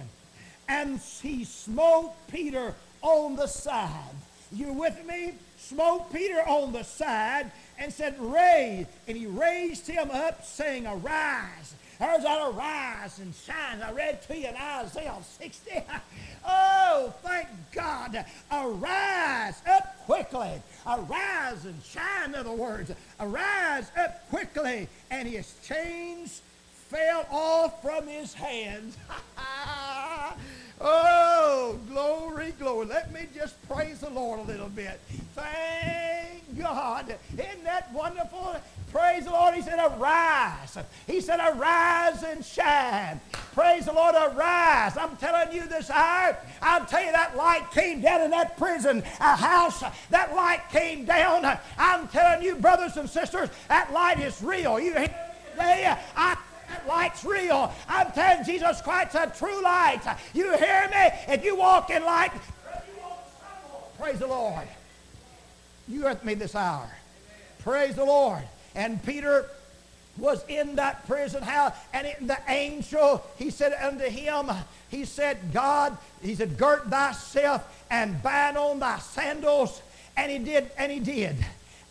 And 0.67 0.99
he 0.99 1.43
smote 1.43 2.13
Peter 2.31 2.73
on 3.03 3.35
the 3.35 3.47
side. 3.47 4.15
You 4.51 4.73
with 4.73 5.05
me? 5.05 5.33
Smote 5.57 6.11
Peter 6.11 6.41
on 6.47 6.71
the 6.71 6.83
side 6.83 7.51
and 7.79 7.91
said, 7.91 8.15
Raise. 8.19 8.85
And 9.07 9.17
he 9.17 9.25
raised 9.25 9.87
him 9.87 10.09
up, 10.11 10.45
saying, 10.45 10.85
Arise. 10.87 11.75
There's 11.99 12.25
and 12.25 13.33
shine. 13.33 13.81
I 13.81 13.91
read 13.93 14.21
to 14.23 14.37
you 14.37 14.47
in 14.49 14.55
Isaiah 14.55 15.15
60. 15.39 15.71
oh, 16.47 17.13
thank 17.23 17.47
God. 17.71 18.25
Arise 18.51 19.61
up 19.69 19.95
quickly. 20.05 20.61
Arise 20.85 21.63
and 21.65 21.81
shine, 21.83 22.29
in 22.29 22.35
other 22.35 22.51
words. 22.51 22.91
Arise 23.19 23.91
up 23.97 24.29
quickly. 24.29 24.89
And 25.09 25.27
his 25.27 25.53
chains 25.65 26.41
fell 26.71 27.25
off 27.31 27.81
from 27.81 28.07
his 28.07 28.33
hands. 28.33 28.97
oh, 30.81 31.79
glory, 31.89 32.53
glory. 32.59 32.85
Let 32.87 33.13
me 33.13 33.27
just 33.33 33.55
praise 33.67 33.99
the 33.99 34.09
Lord 34.09 34.39
a 34.39 34.43
little 34.43 34.69
bit. 34.69 34.99
Thank 35.35 36.59
God. 36.59 37.15
Isn't 37.33 37.63
that 37.63 37.91
wonderful? 37.93 38.55
Praise 38.91 39.25
the 39.25 39.31
Lord. 39.31 39.55
He 39.55 39.61
said, 39.61 39.79
Arise. 39.79 40.77
He 41.07 41.21
said, 41.21 41.39
Arise 41.39 42.23
and 42.23 42.43
shine. 42.43 43.19
Praise 43.53 43.85
the 43.85 43.93
Lord, 43.93 44.15
arise. 44.15 44.97
I'm 44.97 45.15
telling 45.15 45.55
you 45.55 45.65
this 45.65 45.89
hour, 45.89 46.37
I'll 46.61 46.85
tell 46.85 47.01
you 47.01 47.13
that 47.13 47.37
light 47.37 47.71
came 47.71 48.01
down 48.01 48.21
in 48.21 48.31
that 48.31 48.57
prison 48.57 49.01
a 49.21 49.35
house. 49.35 49.81
That 50.09 50.35
light 50.35 50.61
came 50.71 51.05
down. 51.05 51.57
I'm 51.77 52.07
telling 52.09 52.43
you, 52.43 52.57
brothers 52.57 52.97
and 52.97 53.09
sisters, 53.09 53.49
that 53.69 53.93
light 53.93 54.19
is 54.19 54.41
real. 54.41 54.77
You 54.77 54.91
hear 54.91 55.07
me? 55.57 55.87
I 56.17 56.37
light's 56.87 57.23
real. 57.23 57.73
I'm 57.87 58.11
telling 58.11 58.45
Jesus 58.45 58.81
Christ 58.81 59.15
a 59.15 59.31
true 59.37 59.61
light. 59.63 60.01
You 60.33 60.55
hear 60.57 60.87
me? 60.89 61.33
If 61.33 61.43
you 61.43 61.55
walk 61.55 61.89
in 61.89 62.03
light, 62.03 62.31
praise 63.99 64.19
the 64.19 64.27
Lord. 64.27 64.67
You 65.87 66.03
with 66.03 66.23
me 66.23 66.33
this 66.33 66.55
hour. 66.55 66.89
Praise 67.59 67.95
the 67.95 68.05
Lord. 68.05 68.43
And 68.75 69.03
Peter 69.05 69.47
was 70.17 70.43
in 70.47 70.75
that 70.75 71.05
prison 71.07 71.43
house, 71.43 71.73
and 71.93 72.07
the 72.21 72.37
angel, 72.47 73.21
he 73.37 73.49
said 73.49 73.73
unto 73.73 74.05
him, 74.05 74.49
he 74.89 75.03
said, 75.03 75.37
God, 75.51 75.97
he 76.21 76.35
said, 76.35 76.57
girt 76.57 76.87
thyself 76.89 77.85
and 77.91 78.21
bind 78.23 78.57
on 78.57 78.79
thy 78.79 78.97
sandals. 78.99 79.81
And 80.15 80.31
he 80.31 80.39
did, 80.39 80.71
and 80.77 80.91
he 80.91 80.99
did. 80.99 81.35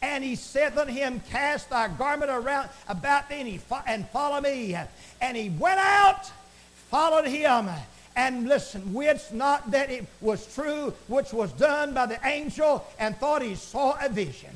And 0.05 0.23
he 0.23 0.37
said 0.37 0.77
unto 0.77 0.93
him, 0.93 1.19
Cast 1.31 1.71
thy 1.71 1.89
garment 1.89 2.31
around 2.31 2.69
about 2.89 3.31
thee 3.31 3.37
and, 3.37 3.49
he 3.49 3.57
fo- 3.57 3.81
and 3.87 4.07
follow 4.11 4.39
me. 4.39 4.77
And 5.23 5.35
he 5.35 5.49
went 5.49 5.81
out, 5.81 6.31
followed 6.91 7.27
him. 7.27 7.71
And 8.15 8.47
listen, 8.47 8.93
which 8.93 9.33
not 9.33 9.71
that 9.71 9.91
it 9.91 10.05
was 10.21 10.55
true, 10.55 10.93
which 11.09 11.33
was 11.33 11.53
done 11.53 11.95
by 11.95 12.05
the 12.05 12.19
angel, 12.27 12.87
and 12.99 13.17
thought 13.17 13.41
he 13.41 13.55
saw 13.55 13.97
a 13.99 14.11
vision. 14.11 14.51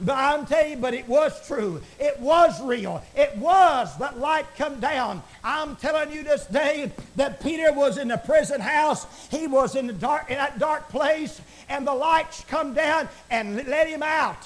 But 0.00 0.16
I'm 0.16 0.46
telling 0.46 0.72
you, 0.72 0.76
but 0.78 0.94
it 0.94 1.06
was 1.08 1.46
true. 1.46 1.80
It 1.98 2.18
was 2.18 2.60
real. 2.62 3.02
It 3.14 3.36
was 3.36 3.96
that 3.98 4.18
light 4.18 4.46
come 4.56 4.80
down. 4.80 5.22
I'm 5.44 5.76
telling 5.76 6.10
you 6.10 6.22
this 6.22 6.46
day 6.46 6.90
that 7.16 7.42
Peter 7.42 7.72
was 7.72 7.98
in 7.98 8.08
the 8.08 8.16
prison 8.16 8.60
house. 8.60 9.06
He 9.30 9.46
was 9.46 9.76
in 9.76 9.86
the 9.86 9.92
dark 9.92 10.30
in 10.30 10.36
that 10.36 10.58
dark 10.58 10.88
place, 10.88 11.40
and 11.68 11.86
the 11.86 11.94
lights 11.94 12.44
come 12.48 12.74
down 12.74 13.08
and 13.30 13.56
let 13.66 13.88
him 13.88 14.02
out. 14.02 14.36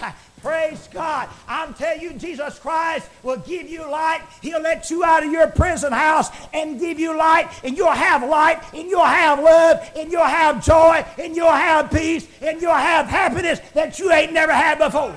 Praise 0.42 0.88
God. 0.92 1.28
I'm 1.48 1.74
telling 1.74 2.02
you, 2.02 2.12
Jesus 2.12 2.58
Christ 2.58 3.08
will 3.22 3.38
give 3.38 3.68
you 3.68 3.88
light. 3.90 4.20
He'll 4.42 4.60
let 4.60 4.90
you 4.90 5.02
out 5.02 5.24
of 5.24 5.32
your 5.32 5.48
prison 5.48 5.92
house 5.92 6.28
and 6.52 6.78
give 6.78 7.00
you 7.00 7.16
light, 7.16 7.48
and 7.64 7.76
you'll 7.76 7.90
have 7.90 8.22
light, 8.22 8.62
and 8.74 8.88
you'll 8.88 9.04
have 9.04 9.40
love, 9.40 9.90
and 9.96 10.12
you'll 10.12 10.22
have 10.22 10.64
joy, 10.64 11.04
and 11.18 11.34
you'll 11.34 11.50
have 11.50 11.90
peace, 11.90 12.28
and 12.42 12.60
you'll 12.60 12.72
have 12.72 13.06
happiness 13.06 13.60
that 13.74 13.98
you 13.98 14.12
ain't 14.12 14.32
never 14.32 14.52
had 14.52 14.78
before. 14.78 15.16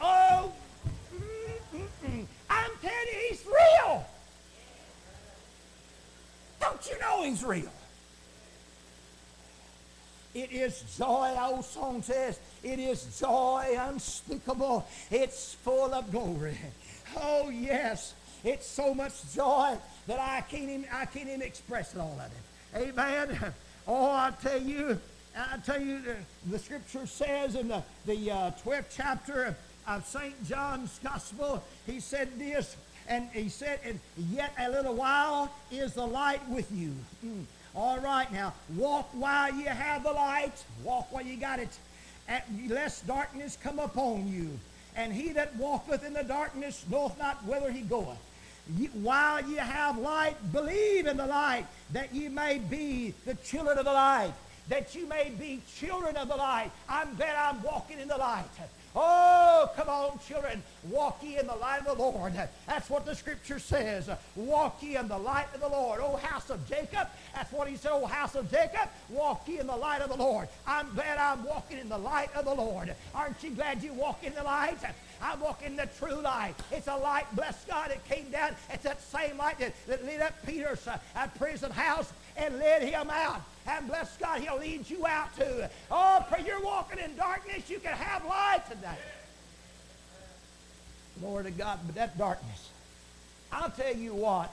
Oh, 0.00 0.52
mm-mm. 1.74 2.26
I'm 2.50 2.70
telling 2.80 2.96
you, 3.12 3.28
he's 3.28 3.44
real. 3.46 4.06
Don't 6.60 6.88
you 6.90 6.98
know 6.98 7.22
he's 7.24 7.44
real? 7.44 7.70
It 10.34 10.50
is 10.50 10.82
joy, 10.96 11.34
our 11.36 11.52
old 11.52 11.64
song 11.64 12.02
says, 12.02 12.40
it 12.62 12.78
is 12.78 13.20
joy 13.20 13.76
unspeakable. 13.78 14.86
It's 15.10 15.54
full 15.54 15.92
of 15.92 16.10
glory. 16.10 16.56
Oh, 17.16 17.50
yes. 17.50 18.14
It's 18.42 18.66
so 18.66 18.94
much 18.94 19.12
joy 19.34 19.76
that 20.06 20.18
I 20.18 20.40
can't 20.40 20.62
even, 20.62 20.86
I 20.92 21.04
can't 21.04 21.28
even 21.28 21.42
express 21.42 21.94
it 21.94 22.00
all 22.00 22.18
of 22.18 22.30
it. 22.32 22.88
Amen. 22.90 23.52
Oh, 23.86 24.10
I 24.10 24.32
tell 24.40 24.60
you, 24.62 24.98
I 25.36 25.58
tell 25.58 25.80
you, 25.80 26.00
the, 26.00 26.16
the 26.50 26.58
scripture 26.58 27.06
says 27.06 27.54
in 27.54 27.68
the, 27.68 27.82
the 28.06 28.30
uh, 28.30 28.50
12th 28.64 28.84
chapter 28.94 29.44
of, 29.44 29.56
of 29.86 30.06
St. 30.06 30.48
John's 30.48 30.98
Gospel, 31.02 31.62
he 31.86 32.00
said 32.00 32.38
this, 32.38 32.76
and 33.08 33.28
he 33.32 33.48
said, 33.48 33.80
and 33.84 33.98
yet 34.30 34.52
a 34.58 34.70
little 34.70 34.94
while 34.94 35.52
is 35.70 35.94
the 35.94 36.06
light 36.06 36.46
with 36.48 36.70
you. 36.72 36.94
Mm. 37.24 37.44
All 37.74 37.98
right, 37.98 38.30
now, 38.30 38.52
walk 38.76 39.08
while 39.12 39.52
you 39.54 39.66
have 39.66 40.02
the 40.02 40.12
light. 40.12 40.64
Walk 40.84 41.10
while 41.10 41.24
you 41.24 41.36
got 41.36 41.58
it. 41.58 41.70
lest 42.68 43.06
darkness 43.06 43.56
come 43.62 43.78
upon 43.78 44.28
you. 44.28 44.58
And 44.94 45.12
he 45.12 45.32
that 45.32 45.56
walketh 45.56 46.04
in 46.04 46.12
the 46.12 46.22
darkness 46.22 46.84
knoweth 46.90 47.18
not 47.18 47.42
whither 47.44 47.70
he 47.70 47.80
goeth. 47.80 48.18
while 48.92 49.42
you 49.48 49.56
have 49.56 49.98
light, 49.98 50.36
believe 50.52 51.06
in 51.06 51.16
the 51.16 51.26
light, 51.26 51.66
that 51.92 52.14
ye 52.14 52.28
may 52.28 52.58
be 52.58 53.14
the 53.24 53.34
children 53.36 53.78
of 53.78 53.86
the 53.86 53.92
light. 53.92 54.32
That 54.68 54.94
you 54.94 55.06
may 55.06 55.30
be 55.30 55.60
children 55.76 56.16
of 56.16 56.28
the 56.28 56.36
light. 56.36 56.70
I'm 56.88 57.14
glad 57.16 57.34
I'm 57.34 57.62
walking 57.62 57.98
in 57.98 58.08
the 58.08 58.16
light. 58.16 58.44
Oh, 58.94 59.70
come 59.74 59.88
on, 59.88 60.18
children. 60.26 60.62
Walk 60.90 61.22
ye 61.22 61.38
in 61.38 61.46
the 61.46 61.54
light 61.54 61.80
of 61.86 61.96
the 61.96 62.02
Lord. 62.02 62.34
That's 62.66 62.90
what 62.90 63.06
the 63.06 63.14
scripture 63.14 63.58
says. 63.58 64.10
Walk 64.36 64.82
ye 64.82 64.96
in 64.96 65.08
the 65.08 65.18
light 65.18 65.46
of 65.54 65.60
the 65.60 65.68
Lord. 65.68 66.00
Oh, 66.02 66.16
house 66.16 66.50
of 66.50 66.68
Jacob. 66.68 67.08
That's 67.34 67.50
what 67.52 67.68
he 67.68 67.76
said. 67.76 67.92
Oh, 67.92 68.04
house 68.04 68.34
of 68.34 68.50
Jacob. 68.50 68.90
Walk 69.08 69.48
ye 69.48 69.60
in 69.60 69.66
the 69.66 69.76
light 69.76 70.02
of 70.02 70.10
the 70.10 70.16
Lord. 70.16 70.48
I'm 70.66 70.92
glad 70.94 71.16
I'm 71.18 71.42
walking 71.44 71.78
in 71.78 71.88
the 71.88 71.98
light 71.98 72.28
of 72.34 72.44
the 72.44 72.54
Lord. 72.54 72.94
Aren't 73.14 73.42
you 73.42 73.50
glad 73.50 73.82
you 73.82 73.94
walk 73.94 74.22
in 74.24 74.34
the 74.34 74.42
light? 74.42 74.78
I'm 75.22 75.40
walking 75.40 75.68
in 75.68 75.76
the 75.76 75.88
true 75.98 76.20
light. 76.20 76.54
It's 76.70 76.88
a 76.88 76.96
light, 76.96 77.24
bless 77.34 77.64
God, 77.64 77.92
it 77.92 78.04
came 78.04 78.30
down. 78.30 78.56
It's 78.70 78.82
that 78.82 79.00
same 79.00 79.38
light 79.38 79.58
that, 79.60 79.72
that 79.86 80.04
lit 80.04 80.20
up 80.20 80.34
Peter's 80.44 80.86
uh, 80.86 80.98
prison 81.38 81.70
house 81.70 82.12
and 82.36 82.58
led 82.58 82.82
him 82.82 83.08
out. 83.08 83.40
And 83.66 83.86
bless 83.86 84.16
God, 84.16 84.40
He'll 84.40 84.58
lead 84.58 84.88
you 84.88 85.06
out 85.06 85.34
to. 85.36 85.70
Oh, 85.90 86.24
pray 86.28 86.44
you're 86.46 86.60
walking 86.60 86.98
in 86.98 87.16
darkness, 87.16 87.70
you 87.70 87.78
can 87.78 87.92
have 87.92 88.24
light 88.24 88.62
today. 88.68 88.98
Lord 91.22 91.46
of 91.46 91.56
God, 91.56 91.78
but 91.86 91.94
that 91.94 92.18
darkness. 92.18 92.70
I'll 93.52 93.70
tell 93.70 93.94
you 93.94 94.14
what, 94.14 94.52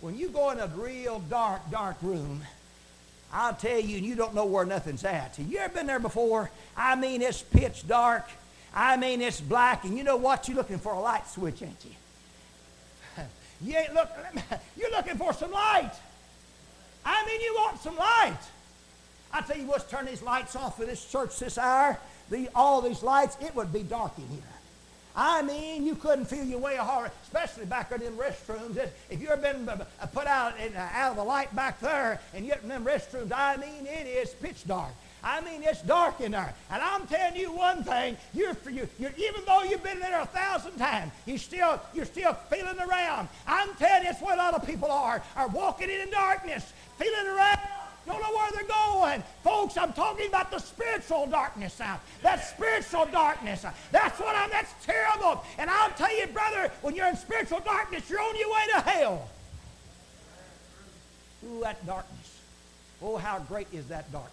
when 0.00 0.16
you 0.16 0.28
go 0.28 0.50
in 0.50 0.60
a 0.60 0.66
real 0.68 1.20
dark, 1.30 1.68
dark 1.70 1.96
room, 2.02 2.42
I'll 3.32 3.54
tell 3.54 3.80
you, 3.80 3.96
and 3.96 4.06
you 4.06 4.14
don't 4.14 4.34
know 4.34 4.46
where 4.46 4.64
nothing's 4.64 5.04
at. 5.04 5.38
You 5.38 5.58
ever 5.58 5.74
been 5.74 5.86
there 5.86 5.98
before? 5.98 6.50
I 6.76 6.94
mean, 6.94 7.22
it's 7.22 7.42
pitch 7.42 7.86
dark. 7.88 8.28
I 8.74 8.96
mean, 8.96 9.20
it's 9.20 9.40
black, 9.40 9.84
and 9.84 9.96
you 9.96 10.04
know 10.04 10.16
what? 10.16 10.48
You're 10.48 10.56
looking 10.56 10.78
for 10.78 10.92
a 10.92 11.00
light 11.00 11.26
switch, 11.28 11.62
ain't 11.62 11.84
you? 11.84 13.24
you 13.62 13.76
ain't 13.76 13.94
look, 13.94 14.10
you're 14.76 14.90
looking 14.90 15.16
for 15.16 15.32
some 15.32 15.50
light. 15.50 15.92
I 17.06 17.24
mean, 17.24 17.40
you 17.40 17.54
want 17.54 17.80
some 17.80 17.96
light. 17.96 18.36
I 19.32 19.40
tell 19.42 19.56
you 19.56 19.66
what's 19.66 19.88
turn 19.90 20.06
these 20.06 20.22
lights 20.22 20.56
off 20.56 20.80
in 20.80 20.88
this 20.88 21.04
church 21.10 21.38
this 21.38 21.56
hour. 21.56 21.98
The, 22.30 22.48
all 22.54 22.82
these 22.82 23.02
lights, 23.02 23.36
it 23.40 23.54
would 23.54 23.72
be 23.72 23.84
dark 23.84 24.12
in 24.18 24.26
here. 24.28 24.42
I 25.14 25.40
mean, 25.40 25.86
you 25.86 25.94
couldn't 25.94 26.26
feel 26.26 26.44
your 26.44 26.58
way 26.58 26.76
hard, 26.76 27.10
especially 27.22 27.64
back 27.64 27.90
in 27.90 28.00
them 28.00 28.18
restrooms. 28.18 28.76
If 29.08 29.22
you 29.22 29.28
ever 29.28 29.40
been 29.40 29.66
uh, 29.66 29.84
uh, 30.00 30.06
put 30.06 30.26
out 30.26 30.58
in, 30.60 30.76
uh, 30.76 30.88
out 30.92 31.12
of 31.12 31.16
the 31.16 31.24
light 31.24 31.54
back 31.56 31.80
there 31.80 32.20
and 32.34 32.44
you 32.44 32.52
get 32.52 32.62
in 32.62 32.68
them 32.68 32.84
restrooms, 32.84 33.32
I 33.32 33.56
mean, 33.56 33.86
it 33.86 34.06
is 34.06 34.30
pitch 34.34 34.66
dark. 34.66 34.92
I 35.24 35.40
mean, 35.40 35.62
it's 35.64 35.82
dark 35.82 36.20
in 36.20 36.32
there. 36.32 36.54
And 36.70 36.82
I'm 36.82 37.06
telling 37.06 37.34
you 37.34 37.50
one 37.50 37.82
thing, 37.82 38.16
you're, 38.34 38.56
you're, 38.70 38.88
you're, 38.98 39.12
even 39.16 39.42
though 39.46 39.62
you've 39.62 39.82
been 39.82 39.98
there 39.98 40.20
a 40.20 40.26
thousand 40.26 40.76
times, 40.76 41.10
you 41.24 41.38
still, 41.38 41.80
you're 41.94 42.04
still 42.04 42.34
feeling 42.50 42.78
around. 42.78 43.28
I'm 43.46 43.74
telling 43.74 44.04
you, 44.04 44.10
it's 44.10 44.20
what 44.20 44.34
a 44.34 44.36
lot 44.36 44.54
of 44.54 44.66
people 44.66 44.90
are, 44.90 45.22
are 45.34 45.48
walking 45.48 45.90
in 45.90 46.10
darkness, 46.10 46.72
feeling 46.98 47.26
around 47.26 47.58
don't 48.06 48.22
know 48.22 48.38
where 48.38 48.50
they're 48.52 48.64
going. 48.64 49.22
Folks, 49.42 49.76
I'm 49.76 49.92
talking 49.92 50.28
about 50.28 50.50
the 50.50 50.58
spiritual 50.58 51.26
darkness 51.26 51.78
now. 51.78 52.00
That 52.22 52.44
spiritual 52.44 53.06
darkness. 53.06 53.64
That's 53.90 54.20
what 54.20 54.36
I'm, 54.36 54.50
that's 54.50 54.72
terrible. 54.84 55.44
And 55.58 55.68
I'll 55.68 55.90
tell 55.90 56.16
you, 56.16 56.26
brother, 56.28 56.70
when 56.82 56.94
you're 56.94 57.08
in 57.08 57.16
spiritual 57.16 57.60
darkness, 57.60 58.08
you're 58.08 58.20
on 58.20 58.36
your 58.36 58.50
way 58.50 58.60
to 58.74 58.80
hell. 58.80 59.28
Ooh, 61.46 61.60
that 61.62 61.84
darkness. 61.86 62.40
Oh, 63.02 63.16
how 63.16 63.40
great 63.40 63.66
is 63.72 63.86
that 63.86 64.10
darkness. 64.12 64.32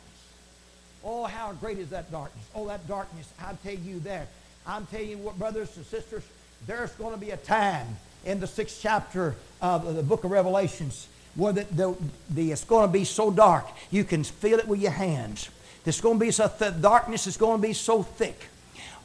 Oh, 1.04 1.26
how 1.26 1.52
great 1.54 1.80
is 1.80 1.90
that 1.90 2.12
darkness. 2.12 2.46
Oh, 2.56 2.68
that 2.68 2.88
darkness, 2.88 3.32
I'll 3.42 3.58
tell 3.64 3.74
you 3.74 4.00
there. 4.00 4.28
I'm 4.66 4.86
telling 4.86 5.10
you 5.10 5.18
what, 5.18 5.38
brothers 5.38 5.76
and 5.76 5.86
sisters, 5.86 6.24
there's 6.66 6.92
going 6.92 7.14
to 7.14 7.20
be 7.20 7.32
a 7.32 7.38
time 7.38 7.88
in 8.24 8.40
the 8.40 8.48
sixth 8.48 8.80
chapter 8.82 9.36
of 9.62 9.96
the 9.96 10.04
book 10.04 10.24
of 10.24 10.32
Revelations 10.32 11.08
where 11.36 11.54
the, 11.54 11.64
the, 11.72 11.96
the, 12.30 12.52
it's 12.52 12.64
going 12.64 12.88
to 12.88 12.92
be 12.92 13.04
so 13.04 13.32
dark 13.32 13.68
you 13.92 14.04
can 14.04 14.24
feel 14.24 14.60
it 14.60 14.68
with 14.68 14.80
your 14.80 14.92
hands. 14.92 15.50
There's 15.84 16.02
going 16.02 16.20
to 16.20 16.26
be 16.26 16.32
so 16.32 16.48
th- 16.48 16.82
darkness 16.82 17.28
is 17.28 17.38
going 17.38 17.62
to 17.62 17.68
be 17.68 17.74
so 17.74 18.04
thick. 18.04 18.48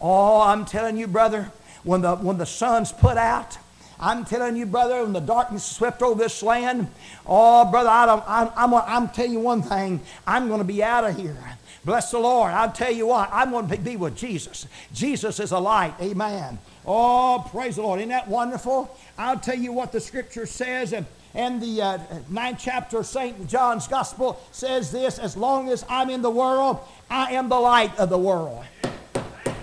Oh, 0.00 0.40
I'm 0.40 0.64
telling 0.64 0.96
you, 0.96 1.06
brother, 1.06 1.50
when 1.82 2.02
the 2.02 2.16
when 2.16 2.38
the 2.38 2.46
sun's 2.46 2.92
put 2.92 3.16
out, 3.16 3.58
I'm 4.00 4.24
telling 4.24 4.56
you, 4.56 4.66
brother, 4.66 5.02
when 5.02 5.12
the 5.12 5.20
darkness 5.20 5.64
swept 5.64 6.02
over 6.02 6.22
this 6.22 6.42
land, 6.42 6.88
oh, 7.26 7.68
brother, 7.68 7.88
I 7.88 8.06
don't, 8.06 8.22
I'm, 8.28 8.50
I'm, 8.56 8.74
I'm 8.74 9.08
telling 9.08 9.32
you 9.32 9.40
one 9.40 9.62
thing, 9.62 10.00
I'm 10.24 10.46
going 10.46 10.60
to 10.60 10.64
be 10.64 10.84
out 10.84 11.04
of 11.04 11.16
here. 11.16 11.36
Bless 11.84 12.10
the 12.10 12.18
Lord. 12.18 12.52
I'll 12.52 12.70
tell 12.70 12.92
you 12.92 13.08
what, 13.08 13.28
I'm 13.32 13.50
going 13.50 13.68
to 13.68 13.76
be 13.76 13.96
with 13.96 14.16
Jesus. 14.16 14.66
Jesus 14.92 15.40
is 15.40 15.50
a 15.50 15.58
light. 15.58 15.94
Amen. 16.00 16.58
Oh, 16.86 17.44
praise 17.50 17.76
the 17.76 17.82
Lord. 17.82 17.98
Isn't 17.98 18.10
that 18.10 18.28
wonderful? 18.28 18.96
I'll 19.16 19.38
tell 19.38 19.58
you 19.58 19.72
what 19.72 19.90
the 19.90 20.00
scripture 20.00 20.46
says. 20.46 20.94
And 21.34 21.60
the 21.60 21.82
uh, 21.82 21.98
ninth 22.30 22.58
chapter 22.60 22.98
of 22.98 23.06
St. 23.06 23.48
John's 23.48 23.86
Gospel 23.86 24.40
says 24.50 24.90
this 24.90 25.18
As 25.18 25.36
long 25.36 25.68
as 25.68 25.84
I'm 25.88 26.10
in 26.10 26.22
the 26.22 26.30
world, 26.30 26.80
I 27.10 27.32
am 27.34 27.48
the 27.48 27.60
light 27.60 27.96
of 27.98 28.08
the 28.08 28.18
world. 28.18 28.64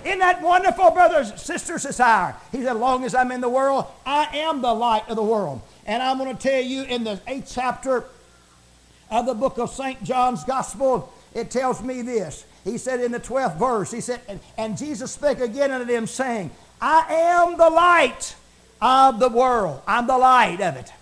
Isn't 0.04 0.20
that 0.20 0.40
wonderful, 0.40 0.92
brothers 0.92 1.40
sisters? 1.40 1.84
It's 1.84 1.98
our. 1.98 2.36
He 2.52 2.58
said, 2.58 2.68
As 2.68 2.76
long 2.76 3.04
as 3.04 3.14
I'm 3.14 3.32
in 3.32 3.40
the 3.40 3.48
world, 3.48 3.86
I 4.04 4.36
am 4.36 4.62
the 4.62 4.72
light 4.72 5.08
of 5.08 5.16
the 5.16 5.22
world. 5.22 5.60
And 5.84 6.02
I'm 6.02 6.18
going 6.18 6.34
to 6.34 6.40
tell 6.40 6.60
you 6.60 6.84
in 6.84 7.02
the 7.02 7.20
eighth 7.26 7.52
chapter 7.52 8.04
of 9.10 9.26
the 9.26 9.34
book 9.34 9.58
of 9.58 9.70
St. 9.70 10.02
John's 10.04 10.44
Gospel, 10.44 11.12
it 11.34 11.50
tells 11.50 11.82
me 11.82 12.02
this. 12.02 12.44
He 12.64 12.78
said 12.78 13.00
in 13.00 13.12
the 13.12 13.20
12th 13.20 13.58
verse, 13.58 13.90
He 13.90 14.00
said, 14.00 14.20
And, 14.28 14.38
and 14.56 14.78
Jesus 14.78 15.10
spake 15.12 15.40
again 15.40 15.72
unto 15.72 15.84
them, 15.84 16.06
saying, 16.06 16.52
I 16.80 17.06
am 17.12 17.56
the 17.56 17.70
light 17.70 18.36
of 18.80 19.18
the 19.18 19.28
world. 19.28 19.82
I'm 19.86 20.06
the 20.06 20.18
light 20.18 20.60
of 20.60 20.76
it 20.76 20.92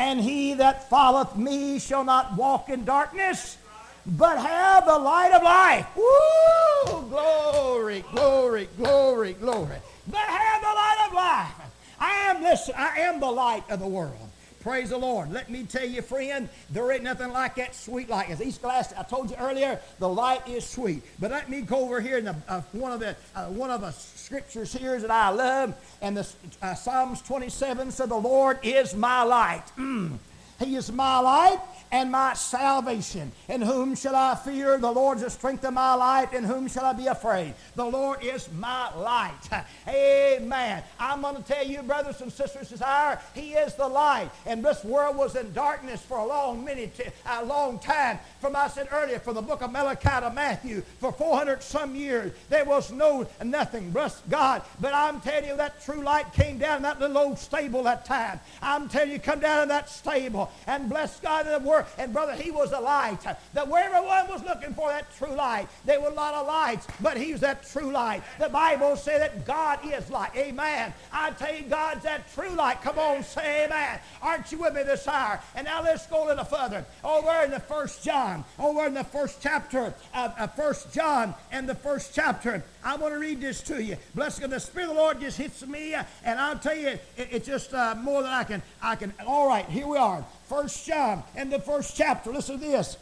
and 0.00 0.18
he 0.18 0.54
that 0.54 0.88
followeth 0.88 1.36
me 1.36 1.78
shall 1.78 2.04
not 2.04 2.34
walk 2.34 2.70
in 2.70 2.86
darkness, 2.86 3.58
but 4.06 4.38
have 4.38 4.86
the 4.86 4.98
light 4.98 5.30
of 5.30 5.42
life. 5.42 5.86
Woo! 5.94 7.02
Glory, 7.10 8.02
glory, 8.10 8.66
glory, 8.78 9.34
glory. 9.34 9.76
But 10.08 10.20
have 10.20 10.62
the 10.62 10.68
light 10.68 11.06
of 11.06 11.12
life. 11.12 11.70
I 12.00 12.12
am 12.30 12.42
this, 12.42 12.70
I 12.74 13.00
am 13.00 13.20
the 13.20 13.30
light 13.30 13.62
of 13.68 13.78
the 13.78 13.86
world. 13.86 14.29
Praise 14.60 14.90
the 14.90 14.98
Lord. 14.98 15.32
Let 15.32 15.48
me 15.48 15.64
tell 15.64 15.86
you, 15.86 16.02
friend, 16.02 16.46
there 16.68 16.92
ain't 16.92 17.02
nothing 17.02 17.32
like 17.32 17.54
that 17.54 17.74
sweet 17.74 18.10
light. 18.10 18.28
Ecclesiastes, 18.28 18.92
I 18.96 19.02
told 19.04 19.30
you 19.30 19.36
earlier, 19.36 19.80
the 19.98 20.08
light 20.08 20.46
is 20.46 20.68
sweet. 20.68 21.02
But 21.18 21.30
let 21.30 21.48
me 21.48 21.62
go 21.62 21.78
over 21.78 21.98
here 21.98 22.18
in 22.18 22.26
the, 22.26 22.36
uh, 22.46 22.60
one 22.72 22.92
of 22.92 23.00
the 23.00 23.16
uh, 23.34 23.46
one 23.46 23.70
of 23.70 23.80
the 23.80 23.90
scriptures 23.92 24.72
here 24.72 25.00
that 25.00 25.10
I 25.10 25.30
love, 25.30 25.74
and 26.02 26.14
the 26.14 26.28
uh, 26.60 26.74
Psalms 26.74 27.22
27 27.22 27.90
said, 27.90 28.10
"The 28.10 28.16
Lord 28.16 28.58
is 28.62 28.94
my 28.94 29.22
light." 29.22 29.64
Mm. 29.78 30.18
He 30.60 30.76
is 30.76 30.92
my 30.92 31.18
light 31.20 31.60
and 31.90 32.12
my 32.12 32.34
salvation. 32.34 33.32
In 33.48 33.62
whom 33.62 33.94
shall 33.94 34.14
I 34.14 34.34
fear? 34.34 34.78
The 34.78 34.90
Lord 34.90 35.18
is 35.18 35.24
the 35.24 35.30
strength 35.30 35.64
of 35.64 35.72
my 35.74 35.94
life. 35.94 36.32
In 36.34 36.44
whom 36.44 36.68
shall 36.68 36.84
I 36.84 36.92
be 36.92 37.06
afraid? 37.06 37.54
The 37.74 37.84
Lord 37.84 38.22
is 38.22 38.48
my 38.52 38.94
light. 38.94 39.40
Amen. 39.88 40.82
I'm 40.98 41.22
going 41.22 41.36
to 41.36 41.42
tell 41.42 41.66
you, 41.66 41.82
brothers 41.82 42.20
and 42.20 42.30
sisters, 42.30 42.68
desire, 42.68 43.18
He 43.34 43.54
is 43.54 43.74
the 43.74 43.88
light. 43.88 44.30
And 44.46 44.62
this 44.64 44.84
world 44.84 45.16
was 45.16 45.34
in 45.34 45.52
darkness 45.52 46.02
for 46.02 46.18
a 46.18 46.26
long, 46.26 46.64
many, 46.64 46.92
a 47.26 47.44
long 47.44 47.78
time. 47.78 48.18
From 48.40 48.54
I 48.54 48.68
said 48.68 48.88
earlier, 48.92 49.18
from 49.18 49.34
the 49.34 49.42
book 49.42 49.62
of 49.62 49.72
Malachi 49.72 50.20
to 50.20 50.30
Matthew, 50.30 50.82
for 50.98 51.10
400 51.10 51.62
some 51.62 51.96
years, 51.96 52.32
there 52.50 52.64
was 52.64 52.92
no 52.92 53.26
nothing. 53.42 53.90
Bless 53.90 54.20
God. 54.28 54.62
But 54.80 54.94
I'm 54.94 55.20
telling 55.20 55.48
you, 55.48 55.56
that 55.56 55.82
true 55.82 56.02
light 56.02 56.32
came 56.34 56.58
down 56.58 56.78
in 56.78 56.82
that 56.82 57.00
little 57.00 57.18
old 57.18 57.38
stable 57.38 57.82
that 57.84 58.04
time. 58.04 58.40
I'm 58.60 58.88
telling 58.88 59.12
you, 59.12 59.18
come 59.18 59.40
down 59.40 59.62
in 59.62 59.68
that 59.68 59.88
stable 59.88 60.49
and 60.66 60.88
bless 60.88 61.20
God 61.20 61.46
in 61.46 61.52
the 61.52 61.68
word 61.68 61.86
and 61.98 62.12
brother, 62.12 62.34
he 62.34 62.50
was 62.50 62.72
a 62.72 62.80
light. 62.80 63.18
That 63.52 63.68
where 63.68 63.84
everyone 63.84 64.28
was 64.28 64.42
looking 64.44 64.74
for 64.74 64.88
that 64.88 65.14
true 65.16 65.34
light, 65.34 65.68
there 65.84 66.00
were 66.00 66.08
a 66.08 66.14
lot 66.14 66.34
of 66.34 66.46
lights, 66.46 66.86
but 67.00 67.16
he 67.16 67.32
was 67.32 67.40
that 67.40 67.66
true 67.68 67.90
light. 67.90 68.22
The 68.38 68.48
Bible 68.48 68.96
said 68.96 69.20
that 69.20 69.46
God 69.46 69.80
is 69.84 70.10
light. 70.10 70.34
Amen. 70.36 70.92
I 71.12 71.30
tell 71.30 71.54
you, 71.54 71.62
God's 71.62 72.02
that 72.04 72.32
true 72.34 72.50
light. 72.50 72.82
Come 72.82 72.98
on, 72.98 73.22
say 73.22 73.64
amen. 73.64 74.00
Aren't 74.22 74.50
you 74.52 74.58
with 74.58 74.74
me 74.74 74.82
this 74.82 75.06
hour? 75.06 75.40
And 75.54 75.66
now 75.66 75.82
let's 75.82 76.06
go 76.06 76.26
a 76.26 76.28
little 76.28 76.44
further. 76.44 76.84
Over 77.04 77.44
in 77.44 77.50
the 77.50 77.60
first 77.60 78.02
John, 78.02 78.44
over 78.58 78.86
in 78.86 78.94
the 78.94 79.04
first 79.04 79.42
chapter 79.42 79.94
of, 80.14 80.34
of 80.38 80.54
first 80.54 80.92
John 80.92 81.34
and 81.52 81.68
the 81.68 81.74
first 81.74 82.14
chapter, 82.14 82.62
I 82.84 82.96
want 82.96 83.14
to 83.14 83.18
read 83.18 83.40
this 83.40 83.60
to 83.62 83.82
you. 83.82 83.96
Bless 84.14 84.38
God, 84.38 84.50
the 84.50 84.60
Spirit 84.60 84.90
of 84.90 84.96
the 84.96 85.00
Lord 85.00 85.20
just 85.20 85.38
hits 85.38 85.66
me, 85.66 85.94
uh, 85.94 86.04
and 86.24 86.38
I'll 86.38 86.58
tell 86.58 86.76
you, 86.76 86.88
it, 86.88 87.00
it's 87.16 87.46
just 87.46 87.74
uh, 87.74 87.94
more 87.94 88.22
than 88.22 88.30
I 88.30 88.44
can. 88.44 88.62
I 88.82 88.96
can. 88.96 89.12
All 89.26 89.46
right, 89.46 89.66
here 89.66 89.86
we 89.86 89.98
are. 89.98 90.24
First 90.50 90.84
John 90.84 91.22
and 91.36 91.52
the 91.52 91.60
first 91.60 91.96
chapter. 91.96 92.32
Listen 92.32 92.58
to 92.58 92.66
this. 92.66 92.96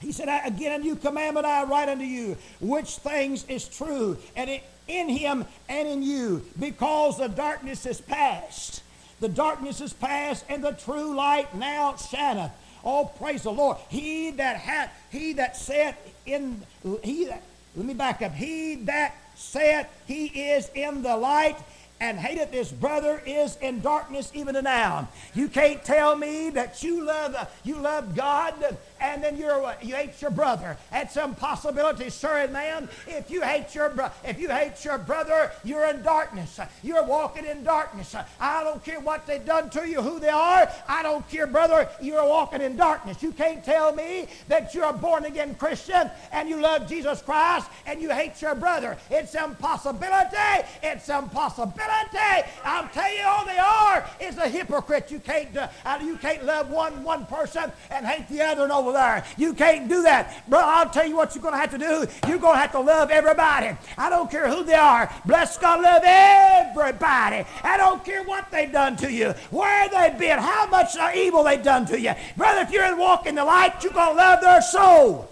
He 0.00 0.10
said, 0.10 0.28
Again, 0.46 0.80
a 0.80 0.82
new 0.82 0.96
commandment 0.96 1.44
I 1.44 1.64
write 1.64 1.90
unto 1.90 2.04
you, 2.04 2.38
which 2.62 2.96
things 2.96 3.44
is 3.46 3.68
true, 3.68 4.16
and 4.34 4.48
it, 4.48 4.62
in 4.88 5.10
him 5.10 5.44
and 5.68 5.86
in 5.86 6.02
you, 6.02 6.42
because 6.58 7.18
the 7.18 7.28
darkness 7.28 7.84
is 7.84 8.00
past. 8.00 8.82
The 9.20 9.28
darkness 9.28 9.82
is 9.82 9.92
past, 9.92 10.46
and 10.48 10.64
the 10.64 10.72
true 10.72 11.14
light 11.14 11.54
now 11.54 11.96
shineth. 11.96 12.50
Oh, 12.82 13.04
praise 13.04 13.42
the 13.42 13.52
Lord. 13.52 13.76
He 13.90 14.30
that 14.30 14.56
hath, 14.56 14.90
he 15.10 15.34
that 15.34 15.58
saith 15.58 15.94
in, 16.24 16.62
he 17.04 17.26
that, 17.26 17.42
let 17.76 17.84
me 17.84 17.92
back 17.92 18.22
up. 18.22 18.32
He 18.32 18.76
that 18.86 19.14
saith 19.34 19.86
he 20.06 20.26
is 20.26 20.70
in 20.74 21.02
the 21.02 21.18
light 21.18 21.58
and 22.02 22.18
hateth 22.18 22.50
his 22.50 22.72
brother 22.72 23.22
is 23.24 23.56
in 23.60 23.80
darkness 23.80 24.32
even 24.34 24.56
now. 24.64 25.08
You 25.34 25.48
can't 25.48 25.84
tell 25.84 26.16
me 26.16 26.50
that 26.50 26.82
you 26.82 27.04
love 27.04 27.48
you 27.62 27.76
love 27.76 28.16
God 28.16 28.76
and 29.02 29.22
then 29.22 29.36
you're 29.36 29.64
uh, 29.64 29.74
you 29.82 29.94
hate 29.96 30.20
your 30.22 30.30
brother. 30.30 30.76
That's 30.90 31.14
some 31.14 31.34
possibility, 31.34 32.08
sir 32.08 32.38
and 32.38 32.52
ma'am. 32.52 32.88
If 33.06 33.30
you 33.30 33.42
hate 33.42 33.74
your 33.74 33.92
if 34.24 34.38
you 34.38 34.48
hate 34.48 34.84
your 34.84 34.98
brother, 34.98 35.50
you're 35.64 35.86
in 35.86 36.02
darkness. 36.02 36.60
You're 36.82 37.04
walking 37.04 37.44
in 37.44 37.64
darkness. 37.64 38.14
I 38.40 38.64
don't 38.64 38.82
care 38.84 39.00
what 39.00 39.26
they've 39.26 39.44
done 39.44 39.68
to 39.70 39.88
you, 39.88 40.00
who 40.00 40.20
they 40.20 40.28
are. 40.28 40.70
I 40.88 41.02
don't 41.02 41.28
care, 41.28 41.46
brother. 41.46 41.88
You're 42.00 42.26
walking 42.26 42.62
in 42.62 42.76
darkness. 42.76 43.22
You 43.22 43.32
can't 43.32 43.64
tell 43.64 43.94
me 43.94 44.28
that 44.48 44.74
you're 44.74 44.88
a 44.88 44.92
born 44.92 45.24
again 45.24 45.54
Christian 45.56 46.10
and 46.30 46.48
you 46.48 46.60
love 46.60 46.88
Jesus 46.88 47.20
Christ 47.22 47.68
and 47.86 48.00
you 48.00 48.10
hate 48.10 48.40
your 48.40 48.54
brother. 48.54 48.96
It's 49.10 49.34
impossibility. 49.34 50.36
It's 50.82 51.08
impossibility. 51.08 52.48
I'm 52.64 52.88
telling 52.90 53.18
you, 53.18 53.24
all 53.26 53.44
they 53.44 53.58
are 53.58 54.08
is 54.20 54.38
a 54.38 54.48
hypocrite. 54.48 55.10
You 55.10 55.18
can't, 55.18 55.56
uh, 55.56 55.98
you 56.02 56.16
can't 56.16 56.44
love 56.44 56.70
one, 56.70 57.02
one 57.02 57.26
person 57.26 57.72
and 57.90 58.06
hate 58.06 58.28
the 58.28 58.42
other 58.42 58.62
and 58.62 58.72
over 58.72 58.91
there. 58.92 59.24
You 59.36 59.54
can't 59.54 59.88
do 59.88 60.02
that. 60.02 60.48
Bro, 60.48 60.60
I'll 60.62 60.90
tell 60.90 61.06
you 61.06 61.16
what 61.16 61.34
you're 61.34 61.42
going 61.42 61.54
to 61.54 61.60
have 61.60 61.70
to 61.70 61.78
do. 61.78 62.06
You're 62.28 62.38
going 62.38 62.54
to 62.54 62.60
have 62.60 62.72
to 62.72 62.80
love 62.80 63.10
everybody. 63.10 63.76
I 63.98 64.10
don't 64.10 64.30
care 64.30 64.48
who 64.48 64.64
they 64.64 64.74
are. 64.74 65.12
Bless 65.26 65.58
God, 65.58 65.82
love 65.82 66.02
everybody. 66.04 67.44
I 67.62 67.76
don't 67.76 68.04
care 68.04 68.22
what 68.24 68.50
they've 68.50 68.72
done 68.72 68.96
to 68.96 69.10
you, 69.10 69.30
where 69.50 69.88
they've 69.88 70.18
been, 70.18 70.38
how 70.38 70.66
much 70.66 70.96
evil 71.14 71.44
they've 71.44 71.62
done 71.62 71.86
to 71.86 72.00
you. 72.00 72.12
Brother, 72.36 72.62
if 72.62 72.70
you're 72.70 72.86
in 72.86 72.98
walking 72.98 73.34
the 73.34 73.44
light, 73.44 73.82
you're 73.82 73.92
going 73.92 74.10
to 74.10 74.16
love 74.16 74.40
their 74.40 74.62
soul. 74.62 75.28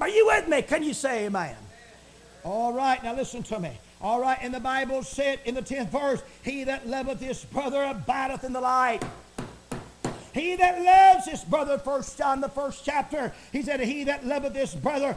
Are 0.00 0.08
you 0.08 0.26
with 0.26 0.48
me? 0.48 0.62
Can 0.62 0.82
you 0.82 0.94
say 0.94 1.26
amen? 1.26 1.56
All 2.44 2.72
right, 2.72 3.02
now 3.02 3.14
listen 3.14 3.42
to 3.44 3.58
me. 3.58 3.70
All 4.00 4.20
right, 4.20 4.36
and 4.42 4.52
the 4.52 4.60
Bible 4.60 5.02
said 5.02 5.40
in 5.46 5.54
the 5.54 5.62
10th 5.62 5.88
verse, 5.88 6.22
He 6.42 6.64
that 6.64 6.86
loveth 6.86 7.20
his 7.20 7.42
brother 7.46 7.82
abideth 7.84 8.44
in 8.44 8.52
the 8.52 8.60
light. 8.60 9.02
He 10.34 10.56
that 10.56 10.82
loves 10.82 11.26
his 11.26 11.44
brother, 11.44 11.78
First 11.78 12.18
John, 12.18 12.40
the 12.40 12.48
first 12.48 12.84
chapter, 12.84 13.32
he 13.52 13.62
said, 13.62 13.80
He 13.80 14.04
that 14.04 14.26
loveth 14.26 14.54
his 14.54 14.74
brother 14.74 15.16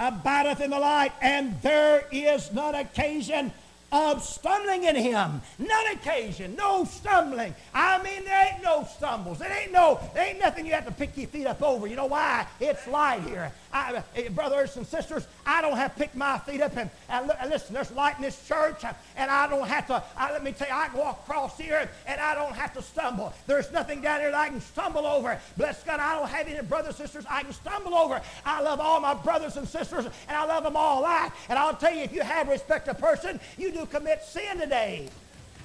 abideth 0.00 0.60
in 0.60 0.70
the 0.70 0.80
light, 0.80 1.12
and 1.22 1.60
there 1.62 2.04
is 2.10 2.52
none 2.52 2.74
occasion 2.74 3.52
of 3.92 4.22
stumbling 4.24 4.84
in 4.84 4.96
him. 4.96 5.42
None 5.58 5.86
occasion, 5.92 6.56
no 6.56 6.84
stumbling. 6.84 7.54
I 7.74 8.02
mean, 8.02 8.24
there 8.24 8.52
ain't 8.52 8.62
no 8.62 8.88
stumbles. 8.96 9.38
There 9.38 9.52
ain't 9.52 9.70
no, 9.70 10.00
there 10.14 10.26
ain't 10.26 10.40
nothing 10.40 10.66
you 10.66 10.72
have 10.72 10.86
to 10.86 10.92
pick 10.92 11.16
your 11.16 11.28
feet 11.28 11.46
up 11.46 11.62
over. 11.62 11.86
You 11.86 11.96
know 11.96 12.06
why? 12.06 12.46
It's 12.58 12.86
light 12.88 13.22
here. 13.22 13.52
I, 13.72 14.02
eh, 14.16 14.28
brothers 14.28 14.76
and 14.76 14.86
sisters, 14.86 15.26
I 15.46 15.62
don't 15.62 15.76
have 15.76 15.94
to 15.94 16.00
pick 16.00 16.14
my 16.14 16.38
feet 16.38 16.60
up 16.60 16.76
and, 16.76 16.90
and, 17.08 17.32
listen, 17.48 17.74
there's 17.74 17.90
light 17.92 18.16
in 18.16 18.22
this 18.22 18.46
church, 18.46 18.84
and 19.16 19.30
I 19.30 19.48
don't 19.48 19.66
have 19.66 19.86
to, 19.86 20.02
I, 20.16 20.32
let 20.32 20.44
me 20.44 20.52
tell 20.52 20.68
you, 20.68 20.74
I 20.74 20.88
can 20.88 20.98
walk 20.98 21.22
across 21.24 21.58
here 21.58 21.88
and 22.06 22.20
I 22.20 22.34
don't 22.34 22.54
have 22.54 22.74
to 22.74 22.82
stumble. 22.82 23.32
There's 23.46 23.72
nothing 23.72 24.02
down 24.02 24.20
here 24.20 24.30
that 24.30 24.38
I 24.38 24.48
can 24.48 24.60
stumble 24.60 25.06
over. 25.06 25.40
Bless 25.56 25.82
God, 25.84 26.00
I 26.00 26.18
don't 26.18 26.28
have 26.28 26.48
any 26.48 26.60
brothers 26.66 27.00
and 27.00 27.08
sisters 27.08 27.24
I 27.28 27.42
can 27.42 27.52
stumble 27.52 27.94
over. 27.94 28.20
I 28.44 28.60
love 28.60 28.80
all 28.80 29.00
my 29.00 29.14
brothers 29.14 29.56
and 29.56 29.66
sisters, 29.66 30.04
and 30.04 30.36
I 30.36 30.44
love 30.44 30.64
them 30.64 30.76
all 30.76 31.00
alike. 31.00 31.32
And 31.48 31.58
I'll 31.58 31.74
tell 31.74 31.94
you, 31.94 32.02
if 32.02 32.12
you 32.12 32.22
have 32.22 32.48
respect 32.48 32.88
a 32.88 32.94
person, 32.94 33.40
you 33.56 33.72
do 33.72 33.86
commit 33.86 34.22
sin 34.22 34.58
today. 34.58 35.08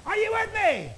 Are 0.05 0.15
you 0.15 0.31
with 0.31 0.53
me? 0.53 0.89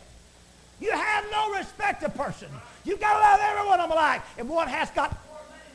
You 0.80 0.92
have 0.92 1.26
no 1.32 1.54
respect 1.58 2.02
to 2.04 2.10
person. 2.10 2.48
You've 2.86 3.00
got 3.00 3.14
to 3.14 3.20
love 3.20 3.40
everyone 3.44 3.80
I'm 3.82 3.90
like. 3.90 4.22
If 4.38 4.46
one 4.48 4.68
has 4.68 4.90
got 4.92 5.18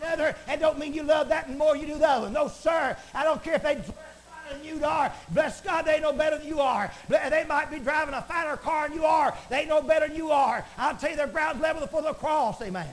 another, 0.04 0.36
and 0.48 0.60
don't 0.60 0.78
mean 0.78 0.94
you 0.94 1.02
love 1.02 1.28
that 1.28 1.50
more 1.56 1.76
you 1.76 1.86
do 1.86 1.98
the 1.98 2.08
other. 2.08 2.30
No, 2.30 2.48
sir. 2.48 2.96
I 3.14 3.24
don't 3.24 3.42
care 3.42 3.54
if 3.54 3.62
they 3.62 3.82
than 4.50 4.64
you 4.64 4.84
are. 4.84 5.12
Bless 5.30 5.60
God, 5.60 5.82
they 5.86 6.00
know 6.00 6.12
better 6.12 6.38
than 6.38 6.46
you 6.46 6.60
are. 6.60 6.92
They 7.08 7.44
might 7.48 7.70
be 7.70 7.78
driving 7.78 8.14
a 8.14 8.22
finer 8.22 8.56
car 8.56 8.88
than 8.88 8.96
you 8.96 9.04
are. 9.04 9.36
They 9.48 9.66
know 9.66 9.82
better 9.82 10.08
than 10.08 10.16
you 10.16 10.30
are. 10.30 10.64
I'll 10.78 10.96
tell 10.96 11.10
you, 11.10 11.16
their 11.16 11.26
ground's 11.26 11.62
level 11.62 11.82
before 11.82 12.02
the 12.02 12.12
cross. 12.14 12.60
Amen. 12.62 12.86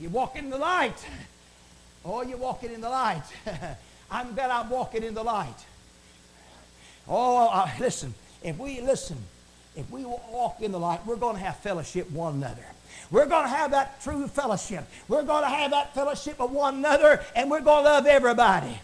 You 0.00 0.08
walk 0.10 0.36
in 0.36 0.50
the 0.50 0.58
light. 0.58 1.06
Oh, 2.04 2.22
you're 2.22 2.38
walking 2.38 2.72
in 2.72 2.80
the 2.80 2.88
light. 2.88 3.24
I'm 4.10 4.34
glad 4.34 4.50
I'm 4.50 4.70
walking 4.70 5.02
in 5.02 5.14
the 5.14 5.22
light. 5.22 5.66
Oh, 7.06 7.48
uh, 7.48 7.68
listen, 7.78 8.14
if 8.42 8.56
we 8.58 8.80
listen, 8.80 9.16
if 9.76 9.90
we 9.90 10.04
walk 10.04 10.60
in 10.60 10.72
the 10.72 10.78
light, 10.78 11.04
we're 11.04 11.16
going 11.16 11.36
to 11.36 11.42
have 11.42 11.56
fellowship 11.58 12.10
one 12.10 12.34
another. 12.34 12.64
We're 13.10 13.26
going 13.26 13.44
to 13.44 13.48
have 13.48 13.70
that 13.70 14.02
true 14.02 14.28
fellowship. 14.28 14.84
We're 15.08 15.22
going 15.22 15.42
to 15.42 15.48
have 15.48 15.70
that 15.70 15.94
fellowship 15.94 16.38
with 16.38 16.50
one 16.50 16.76
another, 16.76 17.24
and 17.34 17.50
we're 17.50 17.60
going 17.60 17.84
to 17.84 17.90
love 17.90 18.06
everybody. 18.06 18.78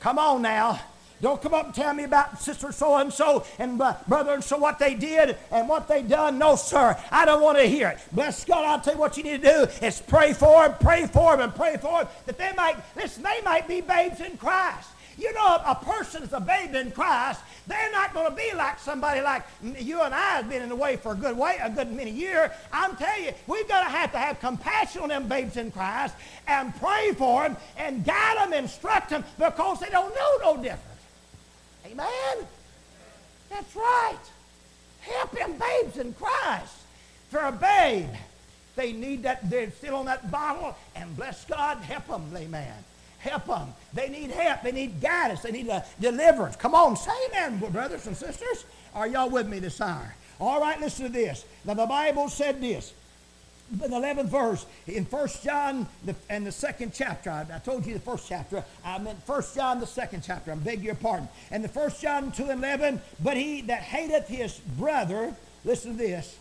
Come 0.00 0.18
on 0.18 0.42
now. 0.42 0.80
Don't 1.20 1.42
come 1.42 1.52
up 1.52 1.66
and 1.66 1.74
tell 1.74 1.92
me 1.92 2.04
about 2.04 2.40
sister 2.40 2.72
so 2.72 2.96
and 2.96 3.12
so 3.12 3.44
and 3.58 3.76
brother 3.76 4.32
and 4.32 4.42
so 4.42 4.56
what 4.56 4.78
they 4.78 4.94
did 4.94 5.36
and 5.50 5.68
what 5.68 5.86
they 5.86 6.02
done. 6.02 6.38
No, 6.38 6.56
sir. 6.56 6.96
I 7.10 7.26
don't 7.26 7.42
want 7.42 7.58
to 7.58 7.64
hear 7.64 7.88
it. 7.88 7.98
Bless 8.12 8.44
God. 8.44 8.64
I'll 8.64 8.80
tell 8.80 8.94
you 8.94 9.00
what 9.00 9.18
you 9.18 9.24
need 9.24 9.42
to 9.42 9.66
do 9.66 9.86
is 9.86 10.00
pray 10.00 10.32
for 10.32 10.66
them, 10.66 10.78
pray 10.80 11.06
for 11.06 11.36
them, 11.36 11.40
and 11.40 11.54
pray 11.54 11.76
for 11.76 12.04
them 12.04 12.08
that 12.24 12.38
they 12.38 12.52
might, 12.56 12.76
listen, 12.96 13.22
they 13.22 13.42
might 13.44 13.68
be 13.68 13.82
babes 13.82 14.20
in 14.20 14.38
Christ. 14.38 14.88
You 15.18 15.32
know, 15.34 15.60
a 15.66 15.74
person 15.74 16.22
is 16.22 16.32
a 16.32 16.40
babe 16.40 16.74
in 16.74 16.90
Christ. 16.92 17.40
They're 17.66 17.92
not 17.92 18.14
going 18.14 18.28
to 18.30 18.34
be 18.34 18.52
like 18.54 18.78
somebody 18.78 19.20
like 19.20 19.44
you 19.62 20.00
and 20.00 20.14
I 20.14 20.36
have 20.36 20.48
been 20.48 20.62
in 20.62 20.68
the 20.68 20.76
way 20.76 20.96
for 20.96 21.12
a 21.12 21.14
good 21.14 21.36
way, 21.36 21.58
a 21.62 21.70
good 21.70 21.92
many 21.92 22.10
years. 22.10 22.50
I'm 22.72 22.96
telling 22.96 23.24
you, 23.24 23.32
we've 23.46 23.68
got 23.68 23.84
to 23.84 23.90
have 23.90 24.12
to 24.12 24.18
have 24.18 24.40
compassion 24.40 25.02
on 25.02 25.08
them 25.10 25.28
babes 25.28 25.56
in 25.56 25.70
Christ 25.70 26.14
and 26.46 26.74
pray 26.76 27.12
for 27.12 27.42
them 27.42 27.56
and 27.76 28.04
guide 28.04 28.38
them, 28.38 28.52
instruct 28.52 29.10
them 29.10 29.24
because 29.38 29.80
they 29.80 29.90
don't 29.90 30.14
know 30.14 30.54
no 30.54 30.62
different. 30.62 30.80
Amen? 31.86 32.46
That's 33.50 33.76
right. 33.76 34.18
Help 35.00 35.32
them 35.32 35.54
babes 35.58 35.98
in 35.98 36.12
Christ. 36.14 36.74
For 37.30 37.40
a 37.40 37.52
babe, 37.52 38.08
they 38.76 38.92
need 38.92 39.22
that, 39.24 39.48
they're 39.48 39.70
still 39.70 39.96
on 39.96 40.06
that 40.06 40.30
bottle, 40.30 40.76
and 40.96 41.16
bless 41.16 41.44
God, 41.44 41.78
help 41.78 42.06
them, 42.08 42.32
amen. 42.34 42.72
Help 43.20 43.46
them. 43.46 43.68
They 43.92 44.08
need 44.08 44.30
help. 44.30 44.62
They 44.62 44.72
need 44.72 45.00
guidance. 45.00 45.42
They 45.42 45.52
need 45.52 45.68
a 45.68 45.84
deliverance. 46.00 46.56
Come 46.56 46.74
on, 46.74 46.96
say 46.96 47.12
amen, 47.28 47.58
brothers 47.70 48.06
and 48.06 48.16
sisters. 48.16 48.64
Are 48.94 49.06
y'all 49.06 49.28
with 49.28 49.46
me 49.46 49.58
this 49.58 49.80
hour? 49.80 50.14
All 50.40 50.60
right, 50.60 50.80
listen 50.80 51.06
to 51.06 51.12
this. 51.12 51.44
Now, 51.66 51.74
the 51.74 51.86
Bible 51.86 52.30
said 52.30 52.62
this 52.62 52.94
In 53.70 53.78
the 53.78 53.88
11th 53.88 54.28
verse 54.28 54.66
in 54.86 55.04
First 55.04 55.44
John 55.44 55.86
and 56.30 56.46
the 56.46 56.52
second 56.52 56.92
chapter. 56.94 57.30
I, 57.30 57.46
I, 57.54 57.58
told 57.58 57.84
you 57.84 57.92
the 57.92 58.00
first 58.00 58.26
chapter. 58.26 58.64
I 58.82 58.98
meant 58.98 59.22
First 59.26 59.54
John 59.54 59.80
the 59.80 59.86
second 59.86 60.22
chapter. 60.24 60.52
I 60.52 60.54
beg 60.54 60.82
your 60.82 60.94
pardon. 60.94 61.28
And 61.50 61.62
the 61.62 61.68
First 61.68 62.00
John 62.00 62.32
2 62.32 62.44
and 62.44 62.64
11. 62.64 63.02
But 63.22 63.36
he 63.36 63.60
that 63.62 63.82
hateth 63.82 64.28
his 64.28 64.58
brother, 64.58 65.34
listen 65.64 65.92
to 65.92 65.98
this, 65.98 66.38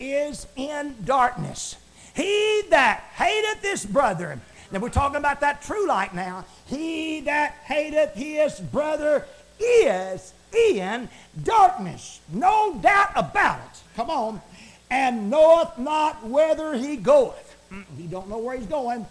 is 0.00 0.46
in 0.56 0.96
darkness. 1.04 1.76
He 2.14 2.62
that 2.70 3.00
hateth 3.14 3.62
his 3.62 3.84
brother. 3.84 4.40
Now 4.74 4.80
we're 4.80 4.88
talking 4.88 5.18
about 5.18 5.38
that 5.42 5.62
true 5.62 5.86
light 5.86 6.16
now. 6.16 6.44
He 6.66 7.20
that 7.20 7.52
hateth 7.62 8.14
his 8.14 8.58
brother 8.58 9.24
is 9.60 10.34
in 10.52 11.08
darkness. 11.44 12.20
No 12.32 12.76
doubt 12.82 13.12
about 13.14 13.60
it. 13.60 13.82
Come 13.94 14.10
on 14.10 14.42
and 14.90 15.30
knoweth 15.30 15.78
not 15.78 16.26
whither 16.26 16.74
he 16.74 16.96
goeth. 16.96 17.54
He 17.96 18.08
don't 18.08 18.28
know 18.28 18.38
where 18.38 18.56
he's 18.56 18.66
going 18.66 19.06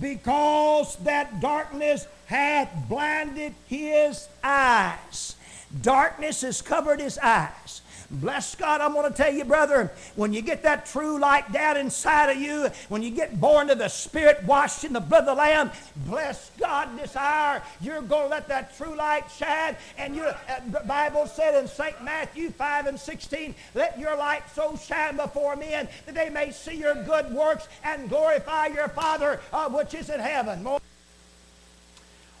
because 0.00 0.96
that 1.04 1.38
darkness 1.38 2.06
hath 2.24 2.70
blinded 2.88 3.54
his 3.66 4.26
eyes. 4.42 5.36
Darkness 5.82 6.40
has 6.40 6.62
covered 6.62 6.98
his 6.98 7.18
eyes. 7.18 7.82
Bless 8.14 8.54
God, 8.54 8.80
I'm 8.80 8.92
going 8.92 9.10
to 9.10 9.16
tell 9.16 9.32
you, 9.32 9.44
brother, 9.44 9.90
when 10.14 10.32
you 10.32 10.40
get 10.40 10.62
that 10.62 10.86
true 10.86 11.18
light 11.18 11.50
down 11.52 11.76
inside 11.76 12.30
of 12.30 12.36
you, 12.36 12.68
when 12.88 13.02
you 13.02 13.10
get 13.10 13.40
born 13.40 13.70
of 13.70 13.78
the 13.78 13.88
Spirit, 13.88 14.44
washed 14.44 14.84
in 14.84 14.92
the 14.92 15.00
blood 15.00 15.20
of 15.20 15.26
the 15.26 15.34
Lamb, 15.34 15.70
bless 16.06 16.50
God 16.58 16.96
this 16.96 17.16
hour, 17.16 17.62
you're 17.80 18.02
going 18.02 18.24
to 18.24 18.28
let 18.28 18.46
that 18.48 18.76
true 18.76 18.94
light 18.94 19.24
shine. 19.30 19.76
And 19.98 20.14
you, 20.14 20.24
uh, 20.24 20.82
Bible 20.86 21.26
said 21.26 21.60
in 21.60 21.66
St. 21.66 22.02
Matthew 22.04 22.50
5 22.50 22.86
and 22.86 22.98
16, 22.98 23.54
let 23.74 23.98
your 23.98 24.16
light 24.16 24.42
so 24.54 24.76
shine 24.76 25.16
before 25.16 25.56
men 25.56 25.88
that 26.06 26.14
they 26.14 26.30
may 26.30 26.52
see 26.52 26.76
your 26.76 26.94
good 26.94 27.32
works 27.32 27.68
and 27.82 28.08
glorify 28.08 28.66
your 28.66 28.88
Father 28.88 29.40
uh, 29.52 29.68
which 29.68 29.94
is 29.94 30.08
in 30.08 30.20
heaven. 30.20 30.66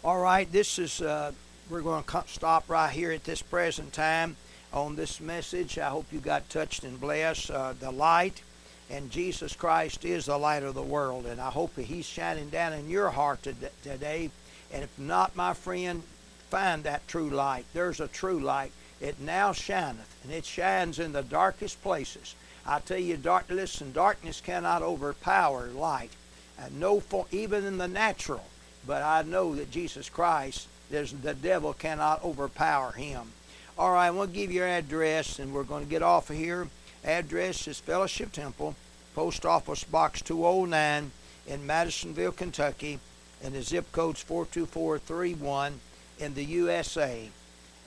All 0.04 0.20
right, 0.20 0.50
this 0.52 0.78
is, 0.78 1.00
uh, 1.00 1.32
we're 1.68 1.82
going 1.82 2.04
to 2.04 2.24
stop 2.26 2.68
right 2.68 2.92
here 2.92 3.10
at 3.10 3.24
this 3.24 3.42
present 3.42 3.92
time 3.92 4.36
on 4.74 4.96
this 4.96 5.20
message. 5.20 5.78
I 5.78 5.88
hope 5.88 6.06
you 6.12 6.18
got 6.18 6.50
touched 6.50 6.82
and 6.82 7.00
blessed. 7.00 7.50
Uh, 7.50 7.74
the 7.78 7.92
light, 7.92 8.42
and 8.90 9.10
Jesus 9.10 9.54
Christ 9.54 10.04
is 10.04 10.26
the 10.26 10.36
light 10.36 10.64
of 10.64 10.74
the 10.74 10.82
world, 10.82 11.26
and 11.26 11.40
I 11.40 11.50
hope 11.50 11.78
He's 11.78 12.04
shining 12.04 12.50
down 12.50 12.72
in 12.72 12.90
your 12.90 13.10
heart 13.10 13.42
today. 13.44 14.30
And 14.72 14.82
if 14.82 14.98
not, 14.98 15.36
my 15.36 15.54
friend, 15.54 16.02
find 16.50 16.82
that 16.82 17.06
true 17.06 17.30
light. 17.30 17.64
There's 17.72 18.00
a 18.00 18.08
true 18.08 18.40
light. 18.40 18.72
It 19.00 19.20
now 19.20 19.52
shineth, 19.52 20.16
and 20.24 20.32
it 20.32 20.44
shines 20.44 20.98
in 20.98 21.12
the 21.12 21.22
darkest 21.22 21.80
places. 21.82 22.34
I 22.66 22.80
tell 22.80 22.98
you, 22.98 23.16
dark, 23.16 23.44
listen, 23.50 23.92
darkness 23.92 24.40
cannot 24.40 24.82
overpower 24.82 25.68
light. 25.68 26.10
And 26.58 26.80
no, 26.80 27.02
even 27.30 27.64
in 27.64 27.78
the 27.78 27.88
natural. 27.88 28.44
But 28.86 29.02
I 29.02 29.22
know 29.22 29.54
that 29.54 29.70
Jesus 29.70 30.08
Christ, 30.08 30.68
the 30.90 31.36
devil 31.40 31.72
cannot 31.72 32.24
overpower 32.24 32.92
him. 32.92 33.32
All 33.76 33.90
right, 33.90 34.06
I 34.06 34.10
want 34.12 34.30
to 34.32 34.38
give 34.38 34.52
your 34.52 34.68
address, 34.68 35.40
and 35.40 35.52
we're 35.52 35.64
going 35.64 35.82
to 35.82 35.90
get 35.90 36.00
off 36.00 36.30
of 36.30 36.36
here. 36.36 36.68
Address 37.02 37.66
is 37.66 37.80
Fellowship 37.80 38.30
Temple, 38.30 38.76
Post 39.16 39.44
Office 39.44 39.82
Box 39.82 40.22
209 40.22 41.10
in 41.48 41.66
Madisonville, 41.66 42.30
Kentucky, 42.30 43.00
and 43.42 43.52
the 43.52 43.62
zip 43.62 43.90
code's 43.90 44.22
42431 44.22 45.80
in 46.20 46.34
the 46.34 46.44
USA. 46.44 47.28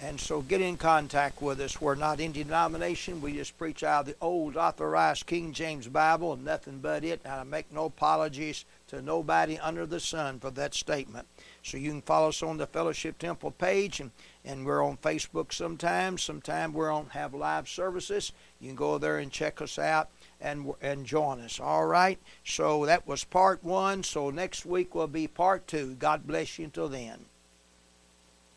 And 0.02 0.20
so 0.20 0.42
get 0.42 0.60
in 0.60 0.76
contact 0.76 1.42
with 1.42 1.62
us. 1.62 1.80
We're 1.80 1.96
not 1.96 2.20
any 2.20 2.44
denomination. 2.44 3.22
We 3.22 3.34
just 3.34 3.58
preach 3.58 3.82
out 3.82 4.02
of 4.02 4.06
the 4.08 4.16
old 4.20 4.58
authorized 4.58 5.26
King 5.26 5.54
James 5.54 5.88
Bible 5.88 6.34
and 6.34 6.44
nothing 6.44 6.80
but 6.80 7.06
it. 7.06 7.22
And 7.24 7.34
I 7.34 7.44
make 7.44 7.72
no 7.72 7.86
apologies 7.86 8.66
to 8.90 9.02
nobody 9.02 9.58
under 9.58 9.86
the 9.86 10.02
sun 10.02 10.40
for 10.40 10.52
that 10.52 10.76
statement. 10.76 11.28
So 11.68 11.78
you 11.78 11.92
can 11.92 12.02
follow 12.02 12.30
us 12.30 12.42
on 12.42 12.56
the 12.56 12.66
Fellowship 12.66 13.18
Temple 13.18 13.52
page 13.52 14.00
and 14.00 14.12
and 14.46 14.66
we're 14.66 14.82
on 14.82 14.96
Facebook 14.98 15.52
sometimes. 15.52 16.24
Sometimes 16.24 16.74
we're 16.74 16.90
on 16.90 17.08
have 17.08 17.34
live 17.34 17.68
services. 17.68 18.32
You 18.62 18.70
can 18.70 18.78
go 18.78 18.98
there 18.98 19.18
and 19.18 19.30
check 19.30 19.62
us 19.62 19.78
out 19.78 20.10
and 20.40 20.74
and 20.82 21.06
join 21.06 21.42
us. 21.42 21.60
All 21.60 21.86
right. 21.86 22.20
So 22.46 22.86
that 22.86 23.06
was 23.06 23.26
part 23.26 23.64
one. 23.66 24.04
So 24.04 24.30
next 24.30 24.66
week 24.66 24.96
will 24.96 25.08
be 25.08 25.28
part 25.28 25.68
two. 25.68 25.96
God 25.96 26.26
bless 26.26 26.58
you 26.58 26.66
until 26.66 26.88
then. 26.88 27.26